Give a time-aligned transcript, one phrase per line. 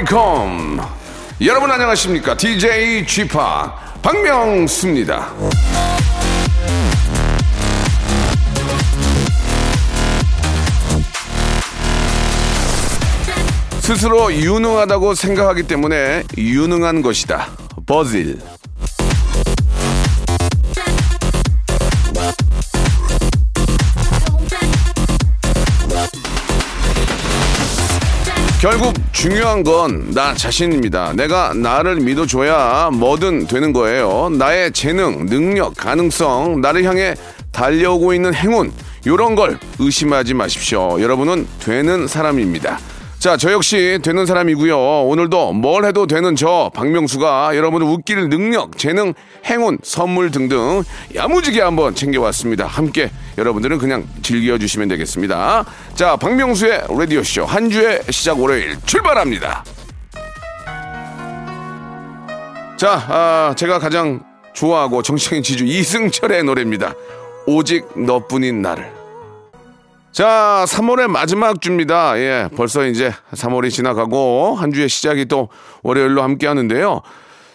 [0.00, 0.80] welcome
[1.42, 2.36] 여러분 안녕하십니까?
[2.36, 5.32] DJ g 파 박명수입니다.
[13.80, 17.48] 스스로 유능하다고 생각하기 때문에 유능한 것이다.
[17.86, 18.38] 버질
[28.60, 31.12] 결국 중요한 건 나 자신입니다.
[31.14, 34.28] 내가 나를 믿어줘야 뭐든 되는 거예요.
[34.30, 37.14] 나의 재능, 능력, 가능성, 나를 향해
[37.52, 38.70] 달려오고 있는 행운,
[39.06, 41.00] 이런 걸 의심하지 마십시오.
[41.00, 42.78] 여러분은 되는 사람입니다.
[43.20, 45.02] 자, 저 역시 되는 사람이고요.
[45.02, 49.12] 오늘도 뭘 해도 되는 저 박명수가 여러분을 웃길 능력, 재능,
[49.44, 50.82] 행운, 선물 등등
[51.14, 52.64] 야무지게 한번 챙겨왔습니다.
[52.64, 55.66] 함께 여러분들은 그냥 즐겨주시면 되겠습니다.
[55.94, 59.64] 자, 박명수의 라디오쇼 한 주의 시작 월요일 출발합니다.
[62.78, 64.24] 자, 아, 제가 가장
[64.54, 66.94] 좋아하고 정치적인 지주 이승철의 노래입니다.
[67.46, 68.99] 오직 너뿐인 나를.
[70.12, 72.18] 자, 3월의 마지막 주입니다.
[72.18, 75.48] 예, 벌써 이제 3월이 지나가고 한 주의 시작이 또
[75.84, 77.02] 월요일로 함께 하는데요.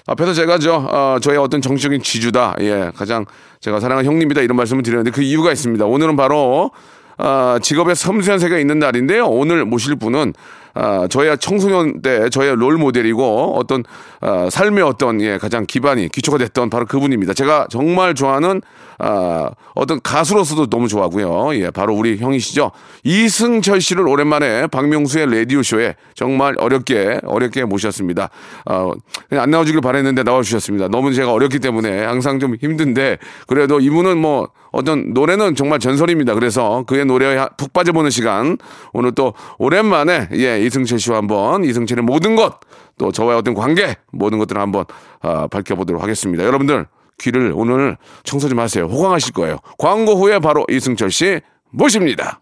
[0.08, 2.56] 앞에서 제가 저, 어, 저의 어떤 정치적인 지주다.
[2.62, 3.26] 예, 가장
[3.60, 4.42] 제가 사랑하는 형님이다.
[4.42, 5.84] 이런 말씀을 드렸는데 그 이유가 있습니다.
[5.86, 6.72] 오늘은 바로,
[7.18, 9.26] 아, 직업의 섬세한 세계가 있는 날인데요.
[9.26, 10.34] 오늘 모실 분은
[10.76, 13.84] 아, 저의 청소년 때 저의 롤 모델이고 어떤
[14.20, 17.34] 아, 삶의 어떤 예, 가장 기반이 기초가 됐던 바로 그분입니다.
[17.34, 18.62] 제가 정말 좋아하는
[19.00, 21.56] 아, 어떤 가수로서도 너무 좋아하고요.
[21.56, 22.72] 예, 바로 우리 형이시죠.
[23.04, 28.30] 이승철 씨를 오랜만에 박명수의 라디오 쇼에 정말 어렵게 어렵게 모셨습니다.
[28.66, 28.92] 어,
[29.30, 30.90] 그냥 안 나와주길 바랬는데 나와주셨습니다.
[30.90, 33.18] 너무 제가 어렵기 때문에 항상 좀 힘든데
[33.48, 36.34] 그래도 이분은 뭐 어떤 노래는 정말 전설입니다.
[36.34, 38.58] 그래서 그의 노래에 푹 빠져보는 시간
[38.92, 42.60] 오늘 또 오랜만에 예 이승철 씨와 한번 이승철의 모든 것
[42.98, 44.86] 또 저와의 어떤 관계 모든 것들을 한번
[45.22, 46.44] 아, 밝혀보도록 하겠습니다.
[46.44, 46.88] 여러분들
[47.20, 48.86] 귀를 오늘 청소 좀 하세요.
[48.86, 49.58] 호강하실 거예요.
[49.78, 52.42] 광고 후에 바로 이승철 씨 모십니다.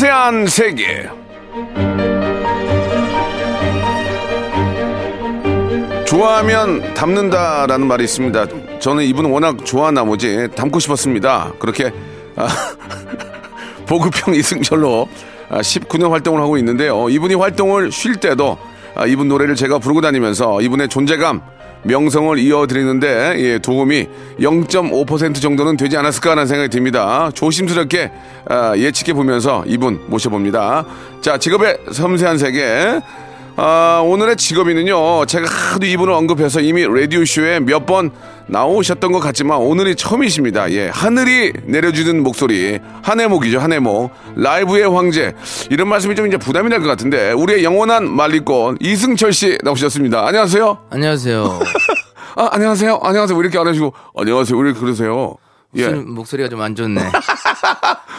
[0.00, 1.08] 섬세한 세계.
[6.06, 8.46] 좋아하면 닮는다라는 말이 있습니다.
[8.78, 11.52] 저는 이분을 워낙 좋아한 나머지 닮고 싶었습니다.
[11.58, 11.92] 그렇게
[12.34, 12.48] 아,
[13.86, 15.06] 보급형 이승철로
[15.50, 17.10] 아, 19년 활동을 하고 있는데요.
[17.10, 18.56] 이분이 활동을 쉴 때도
[18.94, 21.40] 아, 이분 노래를 제가 부르고 다니면서 이분의 존재감,
[21.82, 24.06] 명성을 이어드리는데 예, 도움이
[24.40, 27.30] 0.5% 정도는 되지 않았을까라는 생각이 듭니다.
[27.34, 28.10] 조심스럽게
[28.48, 30.84] 아, 예측해 보면서 이분 모셔봅니다.
[31.20, 33.00] 자, 직업의 섬세한 세계.
[33.62, 38.10] 아, 오늘의 직업인은요, 제가 하도 이분을 언급해서 이미 라디오쇼에 몇 번
[38.46, 40.70] 나오셨던 것 같지만 오늘이 처음이십니다.
[40.72, 44.10] 예, 하늘이 내려주는 목소리, 한해목이죠, 한해목.
[44.36, 45.34] 라이브의 황제.
[45.70, 50.26] 이런 말씀이 좀 이제 부담이 될것 같은데, 우리의 영원한 말리꾼 이승철 씨 나오셨습니다.
[50.26, 50.78] 안녕하세요.
[50.90, 51.60] 안녕하세요.
[52.36, 52.98] 아, 안녕하세요.
[53.02, 53.36] 안녕하세요.
[53.36, 54.56] 왜 이렇게 안 하시고, 안녕하세요.
[54.58, 55.36] 왜 이렇게 그러세요?
[55.76, 55.88] 예.
[55.88, 57.00] 목소리가 좀 안 좋네.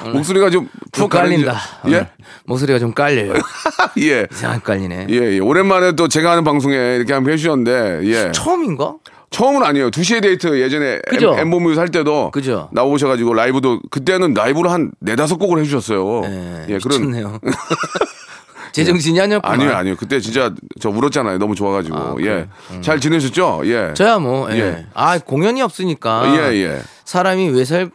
[0.09, 1.53] 목소리가 좀좀푹 깔린다.
[1.85, 1.89] 예?
[1.89, 2.07] 오늘.
[2.45, 3.33] 목소리가 좀 깔려요.
[3.99, 4.27] 예.
[4.31, 5.07] 이상하게 깔리네.
[5.09, 5.39] 예, 예.
[5.39, 8.31] 오랜만에 또 제가 하는 방송에 이렇게 한번 해주셨는데, 예.
[8.31, 8.95] 처음인가?
[9.31, 9.91] 처음은 아니에요.
[9.91, 11.35] 2시에 데이트 예전에 그죠?
[11.37, 12.67] 엠보뮤 살 때도 그죠?
[12.73, 16.21] 나오셔가지고 라이브도 그때는 라이브로 한 네다섯 곡을 해주셨어요.
[16.23, 17.39] 네, 예, 그런 미쳤네요.
[18.73, 19.53] 제정신이 아니었구나.
[19.53, 19.95] 아니요, 아니요.
[19.97, 21.37] 그때 진짜 저 울었잖아요.
[21.37, 21.97] 너무 좋아가지고.
[21.97, 22.23] 아, 예.
[22.23, 22.47] 그래.
[22.71, 22.81] 음.
[22.81, 23.61] 잘 지내셨죠?
[23.65, 23.93] 예.
[23.93, 24.59] 저야 뭐, 예.
[24.59, 24.85] 예.
[24.93, 26.51] 아, 공연이 없으니까.
[26.51, 26.81] 예, 예.
[27.05, 27.89] 사람이 왜 살,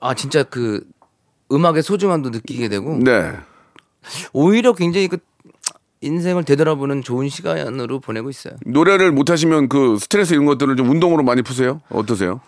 [0.00, 0.82] 아, 진짜 그
[1.52, 2.98] 음악의 소중함도 느끼게 되고.
[2.98, 3.32] 네.
[4.32, 5.18] 오히려 굉장히 그
[6.00, 8.54] 인생을 되돌아보는 좋은 시간으로 보내고 있어요.
[8.64, 11.80] 노래를 못 하시면 그 스트레스 이런 것들을 좀 운동으로 많이 푸세요?
[11.90, 12.40] 어떠세요?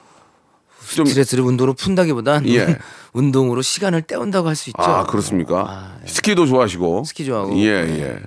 [0.94, 2.78] 좀 스트레스를 운동으로 푼다기보단 예.
[3.12, 4.82] 운동으로 시간을 때운다고 할 수 있죠.
[4.82, 5.64] 아, 그렇습니까?
[5.68, 6.06] 아, 예.
[6.06, 7.04] 스키도 좋아하시고.
[7.04, 7.56] 스키 좋아하고.
[7.58, 8.00] 예, 네.
[8.02, 8.20] 예.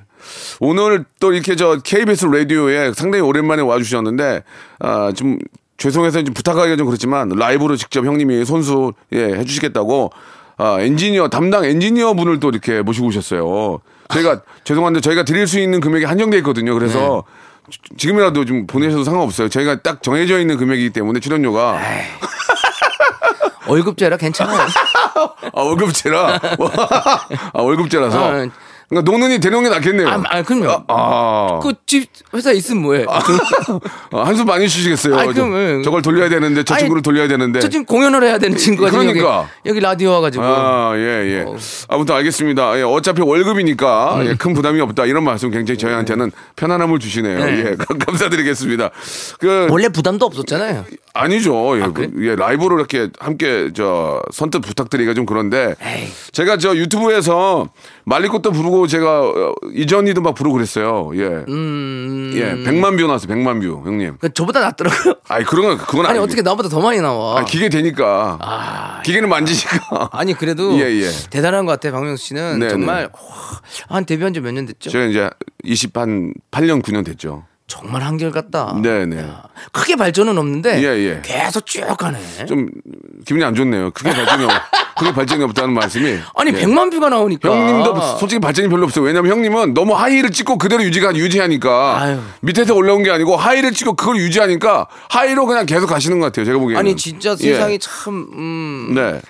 [0.59, 4.43] 오늘 또 이렇게 저 KBS 라디오에 상당히 오랜만에 와주셨는데,
[4.79, 5.39] 아, 좀
[5.77, 10.11] 죄송해서 좀 부탁하기가 좀 그렇지만 라이브로 직접 형님이 손수 예, 해주시겠다고
[10.57, 13.79] 아, 엔지니어 담당 엔지니어 분을 또 이렇게 모시고 오셨어요.
[14.09, 16.73] 저희가 죄송한데 저희가 드릴 수 있는 금액이 한정돼 있거든요.
[16.73, 17.23] 그래서
[17.71, 19.49] 지- 지금이라도 좀 보내셔도 상관없어요.
[19.49, 21.79] 저희가 딱 정해져 있는 금액이기 때문에 출연료가
[23.67, 24.59] 월급제라 괜찮아요.
[25.53, 26.39] 아, 월급제라
[27.53, 28.47] 아, 월급제라서 아,
[28.89, 30.07] 그러니까 노는이 대놓은 게 낫겠네요.
[30.07, 30.83] 아, 아, 그럼요.
[30.87, 33.05] 아, 그집 회사 있으면 뭐해?
[33.07, 33.19] 아,
[34.25, 35.15] 한숨 많이 쉬시겠어요.
[35.17, 35.81] 저- 그럼, 예.
[35.83, 37.59] 저걸 돌려야 되는데 저 아니, 친구를 돌려야 되는데.
[37.59, 39.47] 저 지금 공연을 해야 되는 친구가 그러니까.
[39.65, 41.45] 여기, 여기 라디오 와가지고 아, 예, 예.
[41.47, 41.55] 어.
[41.87, 42.77] 아무튼 알겠습니다.
[42.79, 44.25] 예, 어차피 월급이니까 음.
[44.27, 45.05] 예, 큰 부담이 없다.
[45.05, 47.45] 이런 말씀 굉장히 저희한테는 편안함을 주시네요.
[47.45, 47.59] 네.
[47.59, 48.89] 예, 감- 감사드리겠습니다.
[49.39, 50.85] 그, 원래 부담도 없었잖아요.
[51.13, 51.79] 아니죠.
[51.79, 52.09] 예, 그래?
[52.21, 56.07] 예, 라이브로 이렇게 함께 저 선뜻 부탁드리기가 좀 그런데 에이.
[56.31, 57.69] 제가 저 유튜브에서
[58.05, 61.11] 말리꽃도 부르고 제가 어, 이전이도 막 부르고 그랬어요.
[61.15, 61.43] 예.
[61.49, 63.33] 음, 예, 100만 view 나왔어요.
[63.33, 64.17] 100만 view, 형님.
[64.19, 65.15] 그 저보다 낫더라고요.
[65.27, 67.39] 아니, 그런 건, 그건 아니 아니 어떻게 나보다 더 많이 나와?
[67.39, 68.37] 아, 기계 되니까.
[68.41, 70.09] 아, 기계는 만지니까.
[70.13, 71.09] 아니 그래도 예, 예.
[71.29, 73.09] 대단한 것 같아 박명수 씨는 네, 정말 네.
[73.13, 74.89] 와, 한 데뷔한 지 몇 년 됐죠?
[74.89, 75.29] 제가 이제
[75.63, 76.05] 28,
[76.51, 77.45] 8년, 9년 됐죠.
[77.67, 78.77] 정말 한결같다.
[78.83, 79.19] 네, 네.
[79.19, 81.21] 야, 크게 발전은 없는데 예, 예.
[81.23, 82.19] 계속 쭉 가네.
[82.45, 82.67] 좀
[83.25, 83.91] 기분이 안 좋네요.
[83.91, 84.51] 크게 발전이 없,
[84.97, 86.19] 크게 발전이 없다는 말씀이.
[86.35, 86.61] 아니 예.
[86.61, 89.05] 100만 view가 나오니까 형님도 솔직히 발전이 별로 없어요.
[89.05, 92.19] 왜냐면 형님은 너무 high를 찍고 그대로 유지가 유지하니까 아유.
[92.41, 96.45] 밑에서 올라온 게 아니고 high를 찍고 그걸 유지하니까 high로 그냥 계속 가시는 것 같아요.
[96.45, 96.79] 제가 보기에는.
[96.79, 97.53] 아니 진짜 예.
[97.53, 99.21] 세상이 참 음, 네.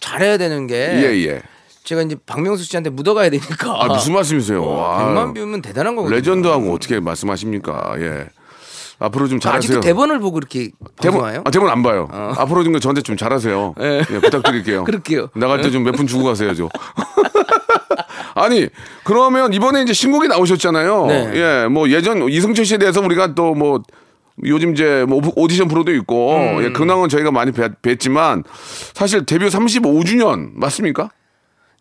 [0.00, 1.42] 잘해야 되는 게 예, 예.
[1.84, 4.64] 제가 이제 박명수 씨한테 묻어가야 되니까 아, 무슨 말씀이세요?
[4.64, 5.04] 와.
[5.14, 6.16] 100만 view면 대단한 거거든요.
[6.16, 7.94] legend하고 어떻게 말씀하십니까?
[7.98, 8.26] 예.
[8.98, 9.58] 앞으로 좀 잘하세요.
[9.58, 10.70] 아직도 대본을 보고 이렇게
[11.00, 11.24] 대본?
[11.24, 12.08] 아, 대본 안 봐요.
[12.38, 13.74] 앞으로 좀 저한테 좀 잘하세요.
[13.82, 14.02] 예.
[14.08, 14.84] 예, 부탁드릴게요.
[14.84, 15.28] 그럴게요.
[15.34, 16.68] 나갈 때 좀몇푼 주고 가세요, 저.
[18.34, 18.68] 아니,
[19.04, 21.06] 그러면 이번에 이제 신곡이 나오셨잖아요.
[21.06, 21.30] 네.
[21.34, 23.82] 예, 뭐 예전 이승철 씨에 대해서 우리가 또 뭐
[24.44, 26.64] 요즘 이제 뭐 오디션 프로도 있고 음.
[26.64, 28.44] 예, 근황은 저희가 많이 뵀, 뵀지만
[28.94, 31.10] 사실 데뷔 35주년 맞습니까?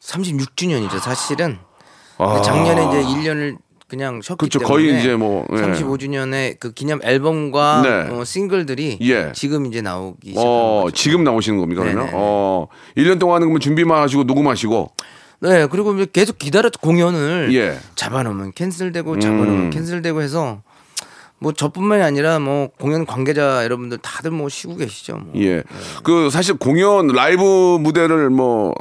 [0.02, 1.58] 36주년이죠 사실은
[2.18, 2.42] 아.
[2.42, 3.58] 작년에 이제 1년을
[3.88, 5.56] 그냥 쉬었기 그쵸, 때문에 거의 이제 뭐, 예.
[5.56, 8.16] 35주년에 그 기념 앨범과 네.
[8.16, 9.34] 어, 싱글들이 예.
[9.34, 10.86] 지금 이제 나오기 어.
[10.94, 12.06] 지금 나오시는 겁니까, 그러면?
[12.06, 12.12] 네네.
[12.16, 14.92] 어, 1년 동안은 그러면 준비만 하시고 녹음하시고
[15.42, 17.70] 네 그리고 계속 기다렸 공연을 예.
[17.72, 17.80] 음.
[17.96, 20.62] 잡아놓으면 캔슬되고 잡아놓으면 캔슬되고 해서
[21.40, 25.18] 뭐 저뿐만이 아니라 뭐 공연 관계자 여러분들 다들 뭐 쉬고 계시죠.
[25.18, 25.34] 뭐.
[25.42, 25.64] 예.
[26.04, 28.76] 그 사실 공연 라이브 무대를 뭐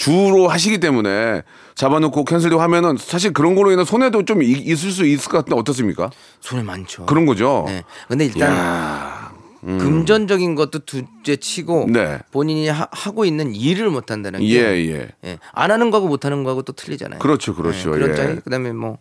[0.00, 1.42] 주로 하시기 때문에
[1.74, 5.60] 잡아놓고 캔슬되고 하면은 사실 그런 걸로 인해 손해도 좀 이- 있을 수 있을 것 같은데
[5.60, 6.10] 어떻습니까?
[6.40, 7.04] 손해 많죠.
[7.04, 7.64] 그런 거죠.
[7.66, 7.82] 네.
[8.08, 9.30] 근데 일단 야,
[9.60, 12.18] 금전적인 것도 둘째 치고 네.
[12.32, 14.60] 본인이 하, 고 있는 일을 못 한다는 게 예,
[14.90, 15.08] 예.
[15.26, 15.38] 예.
[15.52, 17.18] 안 하는 거하고 못 하는 거하고 또 틀리잖아요.
[17.18, 17.90] 그렇죠, 그렇죠.
[17.94, 18.40] 네, 그런 예.
[18.42, 18.96] 그다음에 뭐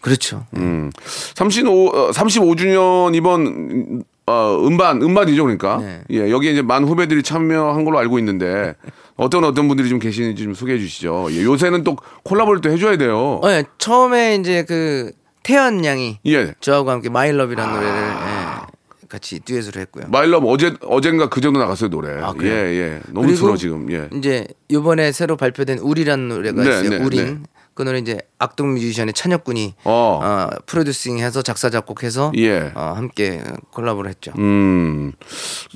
[0.00, 0.46] 그렇죠.
[0.56, 0.90] 음.
[1.36, 5.76] 35, 어, 35주년 이번 어, 음반, 음반이죠, 그러니까.
[5.78, 6.02] 네.
[6.10, 8.74] 예, 여기에 이제 많은 후배들이 참여한 걸로 알고 있는데
[9.16, 11.28] 어떤 어떤 분들이 좀 계시는지 좀 소개해 주시죠.
[11.30, 13.40] 예, 요새는 또 콜라보를 또 해줘야 돼요.
[13.42, 13.64] 어, 예.
[13.78, 15.12] 처음에 이제 그
[15.42, 16.54] 태연 양이 예.
[16.60, 20.06] 저하고 함께 마일럽이라는 노래를 예, 같이 듀엣으로 했고요.
[20.08, 22.20] 마일럽 어제 어젠가 그제도 나갔어요 노래.
[22.20, 22.82] 아, 예, 그래요?
[22.82, 23.00] 예.
[23.08, 23.90] 너무 들어 지금.
[23.92, 24.08] 예.
[24.16, 26.90] 이제 이번에 새로 발표된 우리라는 노래가 네, 있어요.
[26.90, 27.38] 네, 우린 네.
[27.74, 30.20] 그 노래 이제 악동 뮤지션의 찬혁 군이 어.
[30.22, 32.72] 어, 프로듀싱해서 작사 작곡해서 예.
[32.74, 34.32] 어, 함께 콜라보를 했죠.
[34.38, 35.12] 음.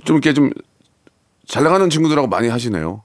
[0.04, 0.50] 좀 이렇게 좀
[1.48, 3.02] 잘 나가는 친구들하고 많이 하시네요.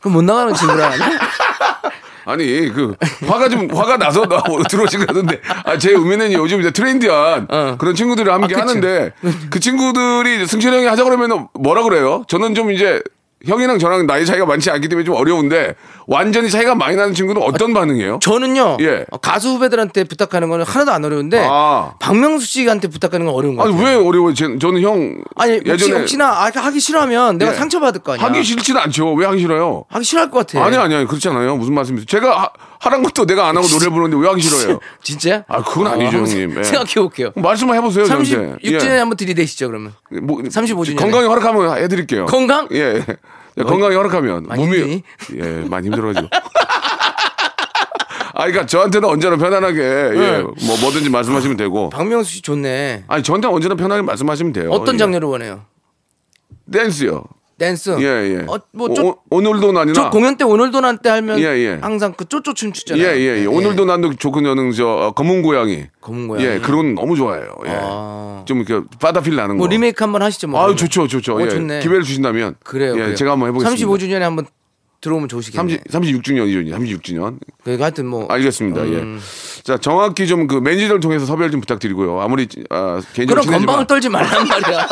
[0.00, 1.18] 그럼 못 나가는 친구라 하나?
[2.28, 2.94] 아니 그
[3.26, 7.76] 화가 좀 화가 나서 나 들어오신 것 같은데 아, 제 의미는 요즘 이제 트렌디한 어.
[7.78, 8.60] 그런 친구들이 함께 아.
[8.60, 9.12] 하는데
[9.50, 12.24] 그 친구들이 승철 형이 하자 그러면 뭐라 그래요?
[12.28, 13.02] 저는 좀 이제
[13.46, 15.76] 형이랑 저랑 나이 차이가 많지 않기 때문에 좀 어려운데
[16.08, 18.18] 완전히 차이가 많이 나는 친구는 어떤 반응이에요?
[18.20, 19.04] 저는요 예.
[19.10, 21.92] 어, 가수 후배들한테 부탁하는 거는 하나도 안 어려운데 아.
[22.00, 23.80] 박명수 씨한테 부탁하는 건 어려운 거 아니.
[23.80, 24.34] 왜 어려워요?
[24.34, 27.56] 제- 저는 형 아니 혹시, 예전에 혹시나 아, 하기 싫어하면 내가 예.
[27.56, 28.26] 상처 받을 거 아니야.
[28.26, 29.12] 하기 싫지는 않죠.
[29.14, 29.84] 왜 하기 싫어요?
[29.88, 30.64] 하기 싫어할 것 같아.
[30.64, 31.56] 아니 아니 아니 그렇지 않아요.
[31.56, 32.06] 무슨 말씀이세요?
[32.06, 34.78] 제가 하, 하란 것도 내가 안 하고 노래 부르는데 왜 하기 싫어요?
[35.02, 35.44] 진짜?
[35.48, 36.58] 아, 그건 아니죠, 한번 형님.
[36.58, 36.62] 예.
[36.62, 37.30] 생각해 볼게요.
[37.36, 38.04] 말씀을 해보세요.
[38.06, 38.56] 저한테.
[38.56, 39.92] 36주년에 한번 들이대시죠 그러면.
[40.22, 41.02] 뭐, 35 주년에.
[41.02, 42.26] 건강이 허락하면 해드릴게요.
[42.26, 42.68] 건강?
[42.72, 43.04] 예.
[43.58, 45.02] 예, 건강이 허락하면 몸이 힘드니?
[45.36, 46.28] 예 많이 힘들어가지고.
[48.34, 50.42] 아, 그러니까 저한테는 언제나 편안하게 예, 네.
[50.42, 51.90] 뭐 뭐든지 말씀하시면 되고.
[51.90, 53.04] 박명수 씨 좋네.
[53.08, 54.70] 아니 저한테 언제나 편하게 말씀하시면 돼요.
[54.70, 54.98] 어떤 예.
[54.98, 55.62] 장르를 원해요?
[56.72, 57.24] 댄스요.
[57.58, 57.96] 댄스.
[58.00, 58.44] 예 예.
[58.48, 59.92] 어, 뭐 쪼, 오, 오늘도 난이나.
[59.92, 61.78] 저 공연 때 오늘도 난 때 하면 예, 예.
[61.80, 63.04] 항상 그 쪼쪼 춤 추잖아요.
[63.04, 63.46] 예, 예, 예.
[63.46, 65.84] 오늘도 난도 좋은 여는 저 어, 검은 고양이.
[66.00, 66.44] 검은 고양이.
[66.46, 67.54] 예, 그런 거 너무 좋아해요.
[67.66, 67.70] 예.
[67.80, 68.42] 아.
[68.46, 69.58] 좀 이렇게 바다필 나는 거.
[69.58, 70.48] 뭐 리메이크 한번 하시죠.
[70.48, 70.76] 뭐 그러면.
[70.76, 71.36] 좋죠, 좋죠.
[71.36, 71.48] 어, 예.
[71.48, 71.80] 좋네.
[71.80, 72.54] 기회를 주신다면.
[72.64, 72.92] 그래요.
[72.94, 73.14] 예, 그래요.
[73.14, 73.86] 제가 한번 해보겠습니다.
[73.86, 74.46] 35주년에 한번
[75.00, 75.80] 들어오면 좋으시겠네.
[75.90, 76.72] 30, 36주년이죠.
[76.74, 77.38] 36주년.
[77.62, 78.80] 그러니까 하여튼 뭐 알겠습니다.
[78.82, 79.20] 음.
[79.20, 79.62] 예.
[79.62, 82.20] 자, 정확히 좀 그 매니저를 통해서 섭외를 좀 부탁드리고요.
[82.20, 84.88] 아무리 아, 개인적으로 그런 건방을 떨지 말란 말이야.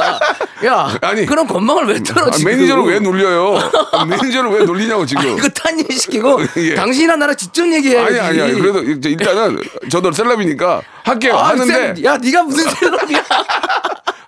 [0.66, 1.25] 야, 아니.
[1.26, 2.50] 그런 건방을 왜 떨어 아, 지금?
[2.52, 3.58] 매니저를 왜 놀려요?
[3.92, 5.26] 아, 매니저를 왜 놀리냐고 지금.
[5.36, 6.75] 이거 탄일시키고 예.
[6.75, 8.20] 당신이랑 나랑 직접 얘기해야지.
[8.20, 8.58] 아니 아니야.
[8.58, 9.58] 그래도 이제 일단은
[9.90, 11.36] 저도 celeb이니까 할게요.
[11.36, 13.25] 아, 하는데 쌤, 야, 네가 무슨 celeb이야?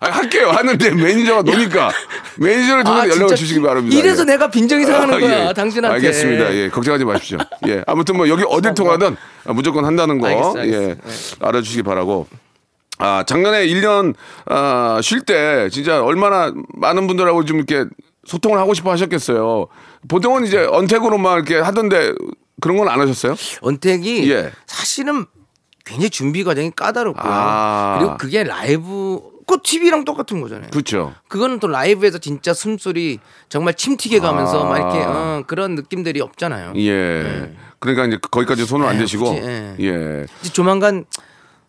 [0.00, 0.50] 아니, 할게요.
[0.50, 1.90] 하는데 매니저가 노니까
[2.36, 3.96] 매니저를 통해서 아, 연락을 주시기 바랍니다.
[3.96, 4.26] 이래서 예.
[4.26, 5.52] 내가 빈정이 상하는 아, 거야, 예.
[5.68, 5.94] 당신한테.
[5.94, 6.54] 알겠습니다.
[6.54, 7.38] 예, 걱정하지 마십시오.
[7.66, 10.82] 예, 아무튼 뭐 여기 어딜 통하든 무조건 한다는 거 알겠어, 알겠어.
[10.82, 10.96] 예,
[11.40, 12.26] 알아주시기 바라고.
[13.00, 14.14] 아 작년에 1년
[14.46, 17.84] 아, 쉴 때 진짜 얼마나 많은 분들하고 좀 이렇게
[18.26, 19.68] 소통을 하고 싶어 하셨겠어요.
[20.08, 22.12] 보통은 이제 언택으로만 이렇게 하던데
[22.60, 23.36] 그런 건 안 하셨어요?
[23.60, 24.50] 언택이 예.
[24.66, 25.26] 사실은
[25.84, 27.32] 굉장히 준비 과정이 까다롭고요.
[27.32, 27.98] 아.
[28.00, 30.68] 그리고 그게 라이브 그 TV랑 똑같은 거잖아요.
[30.70, 31.14] 그렇죠.
[31.26, 34.68] 그거는 또 라이브에서 진짜 숨소리 정말 침 튀게 가면서 아.
[34.68, 36.74] 막 이렇게 어, 그런 느낌들이 없잖아요.
[36.76, 37.54] 예.
[37.78, 39.76] 그러니까 이제 거기까지 손을 안 네, 대시고 굳이, 예.
[39.80, 40.26] 예.
[40.42, 41.06] 이제 조만간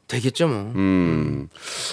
[0.10, 0.72] 되겠죠 뭐.
[0.76, 1.48] 음.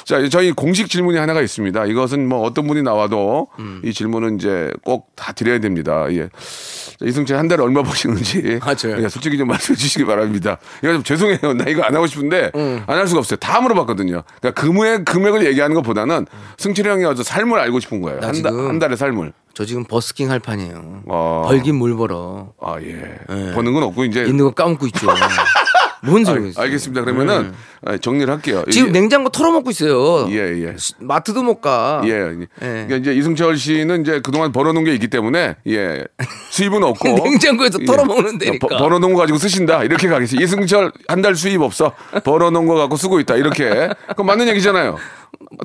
[0.05, 1.85] 자, 저희 공식 질문이 하나가 있습니다.
[1.87, 3.81] 이것은 뭐 어떤 분이 나와도 음.
[3.85, 6.07] 이 질문은 이제 꼭 다 드려야 됩니다.
[6.11, 6.29] 예.
[6.29, 8.59] 자, 이승철 한 달에 얼마 버시는지.
[8.65, 9.03] 맞아요.
[9.03, 10.59] 예, 솔직히 좀 말씀해 주시기 바랍니다.
[10.83, 11.55] 이거 좀 죄송해요.
[11.55, 12.83] 나 이거 안 하고 싶은데 음.
[12.87, 13.37] 안할 수가 없어요.
[13.39, 14.23] 다 물어봤거든요.
[14.41, 16.27] 그러니까 금액, 금액을 얘기하는 것보다는
[16.59, 18.21] 승철이 형이 어서 삶을 알고 싶은 거예요.
[18.21, 19.33] 나 한, 달, 지금- 한 달의 삶을.
[19.55, 21.03] 저 지금 버스킹 할 판이에요.
[21.07, 21.45] 어.
[21.47, 22.53] 벌긴 물 벌어.
[22.61, 23.53] 아, 예.
[23.55, 24.25] 버는 건 없고 이제.
[24.25, 25.07] 있는 거 까먹고 있죠.
[26.07, 26.53] 뭔 소리야?
[26.57, 27.03] 알, 알겠습니다.
[27.05, 27.53] 그러면은
[27.85, 28.63] 아, 정리를 할게요.
[28.67, 28.73] 네.
[28.73, 30.27] 지금 이게- 냉장고 털어먹고 있어요.
[30.31, 30.77] 예, 예.
[30.99, 32.01] 마트도 못 가.
[32.05, 32.11] 예.
[32.11, 32.47] 예.
[32.61, 36.05] 그러니까 이제 이승철 씨는 이제 그동안 벌어놓은 게 있기 때문에 예
[36.51, 38.67] 수입은 없고 냉장고에서 털어먹는 데니까.
[38.69, 40.45] 버- 벌어놓은 거 가지고 쓰신다 이렇게 가겠습니다.
[40.45, 41.93] 이승철 한 달 수입 없어
[42.25, 44.97] 벌어놓은 거 갖고 쓰고 있다 이렇게 그건 맞는 얘기잖아요.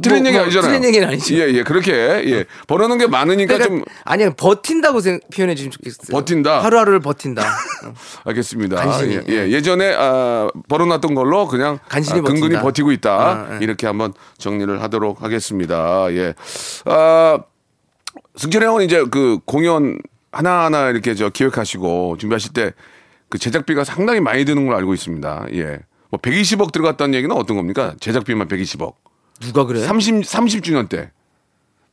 [0.01, 0.69] 틀린 뭐, 얘기 뭐, 아니잖아요.
[0.71, 1.35] 틀린 얘기는 아니죠.
[1.35, 6.07] 예, 예, 그렇게 예 벌어놓은 게 많으니까 그러니까 좀 아니 버틴다고 생- 표현해 주시면 좋겠어요.
[6.17, 6.63] 버틴다?
[6.63, 7.41] 하루하루를 버틴다.
[7.41, 7.93] 어.
[8.25, 8.75] 알겠습니다.
[8.77, 9.51] 간신히, 예, 예.
[9.51, 12.61] 예전에 아, 벌어놨던 걸로 그냥 간신히 아, 근근히 버틴다.
[12.61, 13.11] 버티고 있다.
[13.11, 13.57] 아, 예.
[13.61, 16.07] 이렇게 한번 정리를 하도록 하겠습니다.
[16.13, 16.33] 예.
[16.85, 17.39] 아,
[18.35, 19.99] 승철이 형은 이제 그 공연
[20.31, 22.71] 하나하나 이렇게 저 기획하시고 준비하실 때
[23.31, 25.45] 그 제작비가 상당히 많이 드는 걸로 알고 있습니다.
[25.53, 25.79] 예.
[26.09, 27.95] 뭐 120억 들어갔다는 얘기는 어떤 겁니까?
[28.01, 28.95] 제작비만 120억.
[29.41, 29.81] 누가 그래?
[29.81, 31.11] 30 30주년 때.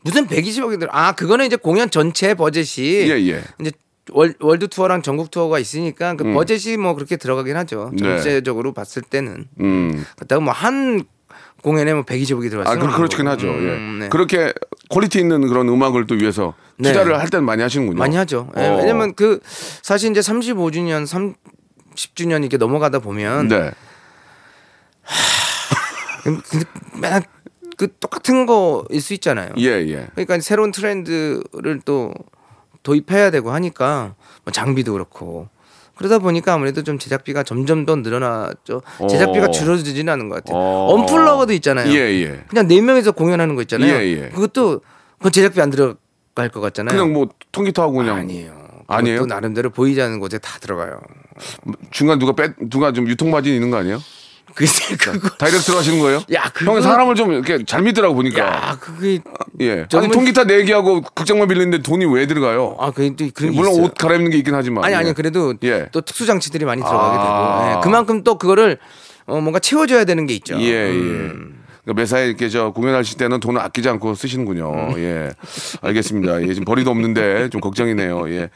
[0.03, 0.91] 무슨 120억이 들어?
[0.93, 3.43] 아 그거는 이제 공연 전체 버젯이 예, 예.
[3.61, 3.73] 이제
[4.13, 7.91] 월, world tour랑 전국 투어가 있으니까 그 버젯이 뭐 그렇게 들어가긴 하죠.
[7.93, 7.97] 음.
[7.97, 8.05] 네.
[8.17, 9.49] 전체적으로 봤을 때는.
[9.61, 10.05] 음.
[10.17, 11.05] 그렇다고 뭐 한
[11.63, 12.79] 공연에 뭐 120억이 들어갔어요.
[12.83, 13.49] 아, 그, 그렇긴 하죠.
[13.49, 14.05] 음, 예.
[14.05, 14.09] 네.
[14.11, 14.53] 그렇게
[14.91, 16.91] quality 있는 그런 음악을 또 위해서 네.
[16.91, 17.99] 투자를 할 때는 많이 하시는군요.
[17.99, 18.49] 많이 하죠.
[18.57, 18.77] 예, 어.
[18.77, 19.41] 왜냐면 그
[19.83, 21.05] 사실 이제 35주년,
[21.97, 23.73] 30주년 이렇게 넘어가다 보면 네.
[26.23, 26.65] 그- 근데
[27.01, 27.23] 맨날
[27.79, 29.53] 그 똑같은 거일 수 있잖아요.
[29.59, 30.09] 예, 예.
[30.15, 32.13] 그러니까 새로운 트렌드를 또
[32.83, 35.49] 도입해야 되고 하니까 뭐 장비도 그렇고
[35.95, 38.83] 그러다 보니까 아무래도 좀 제작비가 점점 더 늘어나죠.
[39.09, 39.51] 제작비가 어.
[39.51, 40.57] 줄어들지는 않은 것 같아요.
[40.57, 40.95] 어.
[40.95, 41.91] 언플러거도 있잖아요.
[41.93, 42.45] 예, 예.
[42.49, 43.95] 그냥 네 명이서 공연하는 거 있잖아요.
[43.95, 44.29] 예, 예.
[44.31, 44.81] 그것도
[45.21, 46.97] 그 제작비 안 들어갈 것 같잖아요.
[46.97, 48.59] 그냥 뭐 통기타하고 그냥 아니에요.
[48.89, 49.21] 아니에요?
[49.21, 51.01] 또 나름대로 보이지 않는 곳에 다 들어가요.
[51.91, 53.99] 중간 누가 빼 누가 좀 유통 마진 있는 거 아니에요?
[54.55, 56.23] 글쎄 그거 다이렉트로 하시는 거예요?
[56.33, 58.39] 야, 그거- 형이 사람을 좀 이렇게 잘 믿더라고 보니까.
[58.47, 59.21] 야 그게
[59.61, 59.73] 예.
[59.73, 62.77] 아니 정말- 통기타 내기하고 극장만 빌리는데 돈이 왜 들어가요?
[62.81, 63.85] 아 그게 또 그런 게 물론 있어요.
[63.87, 64.85] 옷 갈아입는 게 있긴 하지만.
[64.85, 64.99] 아니 예.
[64.99, 65.89] 아니 그래도 예.
[65.93, 67.23] 또 특수 장치들이 많이 들어가게 아.
[67.69, 68.79] 되고 예, 그만큼 또 그거를
[69.27, 70.57] 어, 뭔가 채워줘야 되는 게 있죠.
[70.61, 70.89] 예, 예.
[70.91, 71.58] 음.
[71.89, 74.71] 그러니까 매사에 이렇게 저 공연하실 때는 돈을 아끼지 않고 쓰시는군요.
[74.71, 74.99] 음.
[74.99, 75.31] 예.
[75.81, 76.43] 알겠습니다.
[76.43, 78.29] 예, 지금 벌이도 없는데 좀 걱정이네요.
[78.31, 78.51] 예.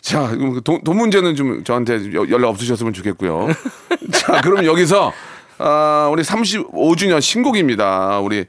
[0.00, 3.48] 자, 그럼 그 돈, 돈 문제는 좀 저한테 여- 연락 없으셨으면 좋겠고요.
[4.12, 5.12] 자, 그럼 여기서
[5.58, 8.18] 아, 우리 35주년 신곡입니다.
[8.18, 8.46] 우리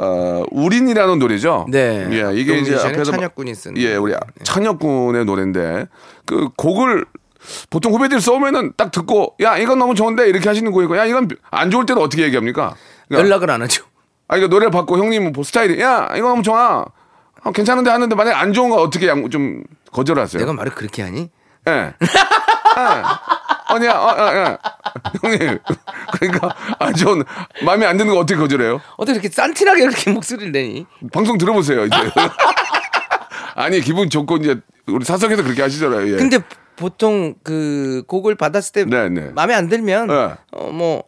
[0.00, 1.66] 어, 우린이라는 노래죠.
[1.68, 2.06] 네.
[2.12, 3.76] 예, 이게 이제 앞에서 찬혁군이 쓴.
[3.78, 4.14] 예, 우리
[4.44, 5.86] 찬혁군의 노래인데
[6.26, 7.04] 그 곡을
[7.70, 11.70] 보통 후배들 써오면은 딱 듣고 야 이건 너무 좋은데 이렇게 하시는 거이고 야 이건 안
[11.70, 12.74] 좋을 때는 어떻게 얘기합니까?
[13.16, 13.84] 그러니까, 연락을 안 하죠.
[14.28, 16.84] 아 이거 노래를 받고 형님 뭐 스타일이 야 이거 너무 좋아
[17.44, 20.40] 어, 괜찮은데 하는데 만약 안 좋은 거 어떻게 양, 좀 거절하세요?
[20.40, 21.30] 내가 말을 그렇게 하니?
[21.68, 21.72] 예.
[21.72, 21.94] 예.
[23.66, 24.58] 아니야, 어, 어, 예.
[25.22, 25.58] 형님.
[26.12, 27.22] 그러니까 안 좋은
[27.64, 28.80] 마음에 안 드는 거 어떻게 거절해요?
[28.96, 30.86] 어떻게 이렇게 싼티나게 그렇게 목소리를 내니?
[31.12, 31.96] 방송 들어보세요 이제.
[33.56, 36.12] 아니 기분 좋고 이제 우리 사석에서 그렇게 하시잖아요.
[36.12, 36.16] 예.
[36.16, 36.38] 근데
[36.76, 39.30] 보통 그 곡을 받았을 때 네, 네.
[39.34, 40.34] 마음에 안 들면 네.
[40.52, 41.04] 어뭐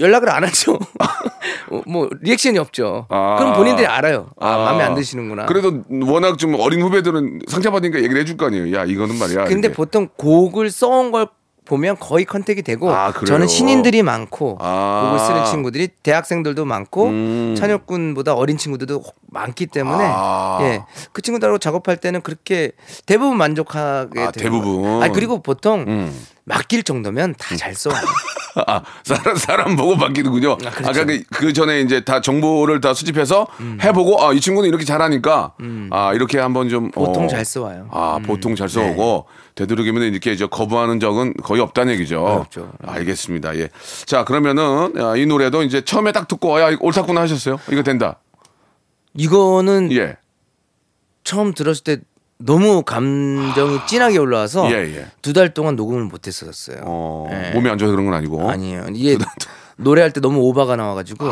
[0.00, 0.78] 연락을 안 하죠.
[1.70, 3.06] 어, 뭐 리액션이 없죠.
[3.08, 3.36] 아.
[3.38, 4.28] 그럼 본인들이 알아요.
[4.40, 4.56] 아, 아.
[4.64, 5.46] 마음에 안 드시는구나.
[5.46, 8.76] 그래도 워낙 좀 어린 후배들은 상처받으니까 얘기를 해줄 거 아니에요.
[8.76, 9.44] 야 이거는 말이야.
[9.44, 9.72] 근데 이게.
[9.72, 11.28] 보통 곡을 써온 걸
[11.68, 13.12] 보면 거의 컨택이 되고 아?
[13.12, 15.02] 저는 신인들이 많고 아.
[15.04, 17.54] 곡을 쓰는 친구들이 대학생들도 많고 음.
[17.58, 20.58] 찬혁군보다 어린 친구들도 많기 때문에 아.
[20.62, 22.72] 예, 그 친구들하고 작업할 때는 그렇게
[23.04, 25.02] 대부분 만족하게 아, 대부분.
[25.02, 26.12] 아 그리고 보통 음.
[26.48, 27.90] 맡길 정도면 다 잘 써.
[28.66, 30.52] 아, 사람, 사람 보고 바뀌는군요.
[30.64, 31.02] 아, 그렇죠.
[31.02, 31.06] 음.
[31.06, 33.46] 까 그, 그 전에 이제 다 정보를 다 수집해서
[33.82, 35.52] 해보고, 아, 이 친구는 이렇게 잘하니까,
[35.90, 36.90] 아, 이렇게 한번 좀.
[36.90, 37.82] 보통 어, 잘 써와요.
[37.82, 37.88] 음.
[37.92, 42.20] 아, 보통 잘 써오고, 되도록이면 이렇게 이제 거부하는 적은 거의 없다는 얘기죠.
[42.24, 42.72] 어렵죠.
[42.84, 43.56] 알겠습니다.
[43.58, 43.68] 예.
[44.06, 47.60] 자, 그러면은, 아, 이 노래도 이제 처음에 딱 듣고, 야, 이거 옳다구나 하셨어요?
[47.70, 48.18] 이거 된다.
[49.14, 50.16] 이거는 예.
[51.22, 51.98] 처음 들었을 때
[52.38, 55.06] 너무 감정이 진하게 올라와서 예, 예.
[55.22, 56.78] 두달 동안 녹음을 못했었어요.
[56.84, 57.50] 어, 예.
[57.52, 58.48] 몸이 안 좋아서 그런 건 아니고.
[58.48, 58.86] 아니에요.
[58.94, 59.18] 이게
[59.76, 61.24] 노래할 때 너무 오바가 나와가지고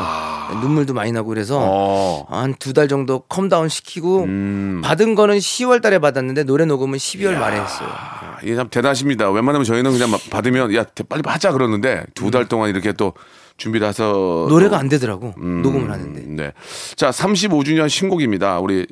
[0.63, 1.65] 눈물도 많이 나고 그래서 아.
[1.69, 2.27] 어.
[2.29, 4.81] 한두 달 정도 calm down 시키고 음.
[4.85, 7.89] 받은 거는 10월 달에 받았는데 노래 녹음은 12월 말에 했어요.
[7.91, 9.31] 아, 이게 참 대단하십니다.
[9.31, 13.15] 웬만하면 저희는 그냥 막 받으면 야 빨리 하자 그러는데 두 달 동안 이렇게 또
[13.57, 16.21] 준비를 해서 노래가 안 되더라고 음, 녹음을 하는데.
[16.27, 16.53] 네.
[16.97, 18.59] 자 35주년 신곡입니다.
[18.61, 18.87] 우리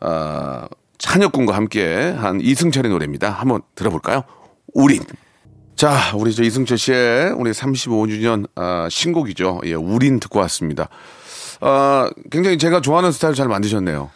[0.00, 0.66] 아,
[0.98, 3.30] 찬혁군과 함께 한 이승철의 노래입니다.
[3.30, 4.22] 한번 들어볼까요?
[4.74, 5.02] 우린.
[5.76, 9.60] 자, 우리 저 이승철 씨의 우리 35주년 아, 신곡이죠.
[9.66, 10.88] 예, 우린 듣고 왔습니다.
[11.60, 14.10] 아, 굉장히 제가 좋아하는 스타일 잘 만드셨네요.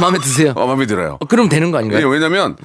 [0.00, 0.52] 마음에 드세요?
[0.56, 1.18] 어, 마음에 들어요.
[1.20, 2.06] 어, 그럼 되는 거 아닌가요?
[2.06, 2.56] 예, 왜냐면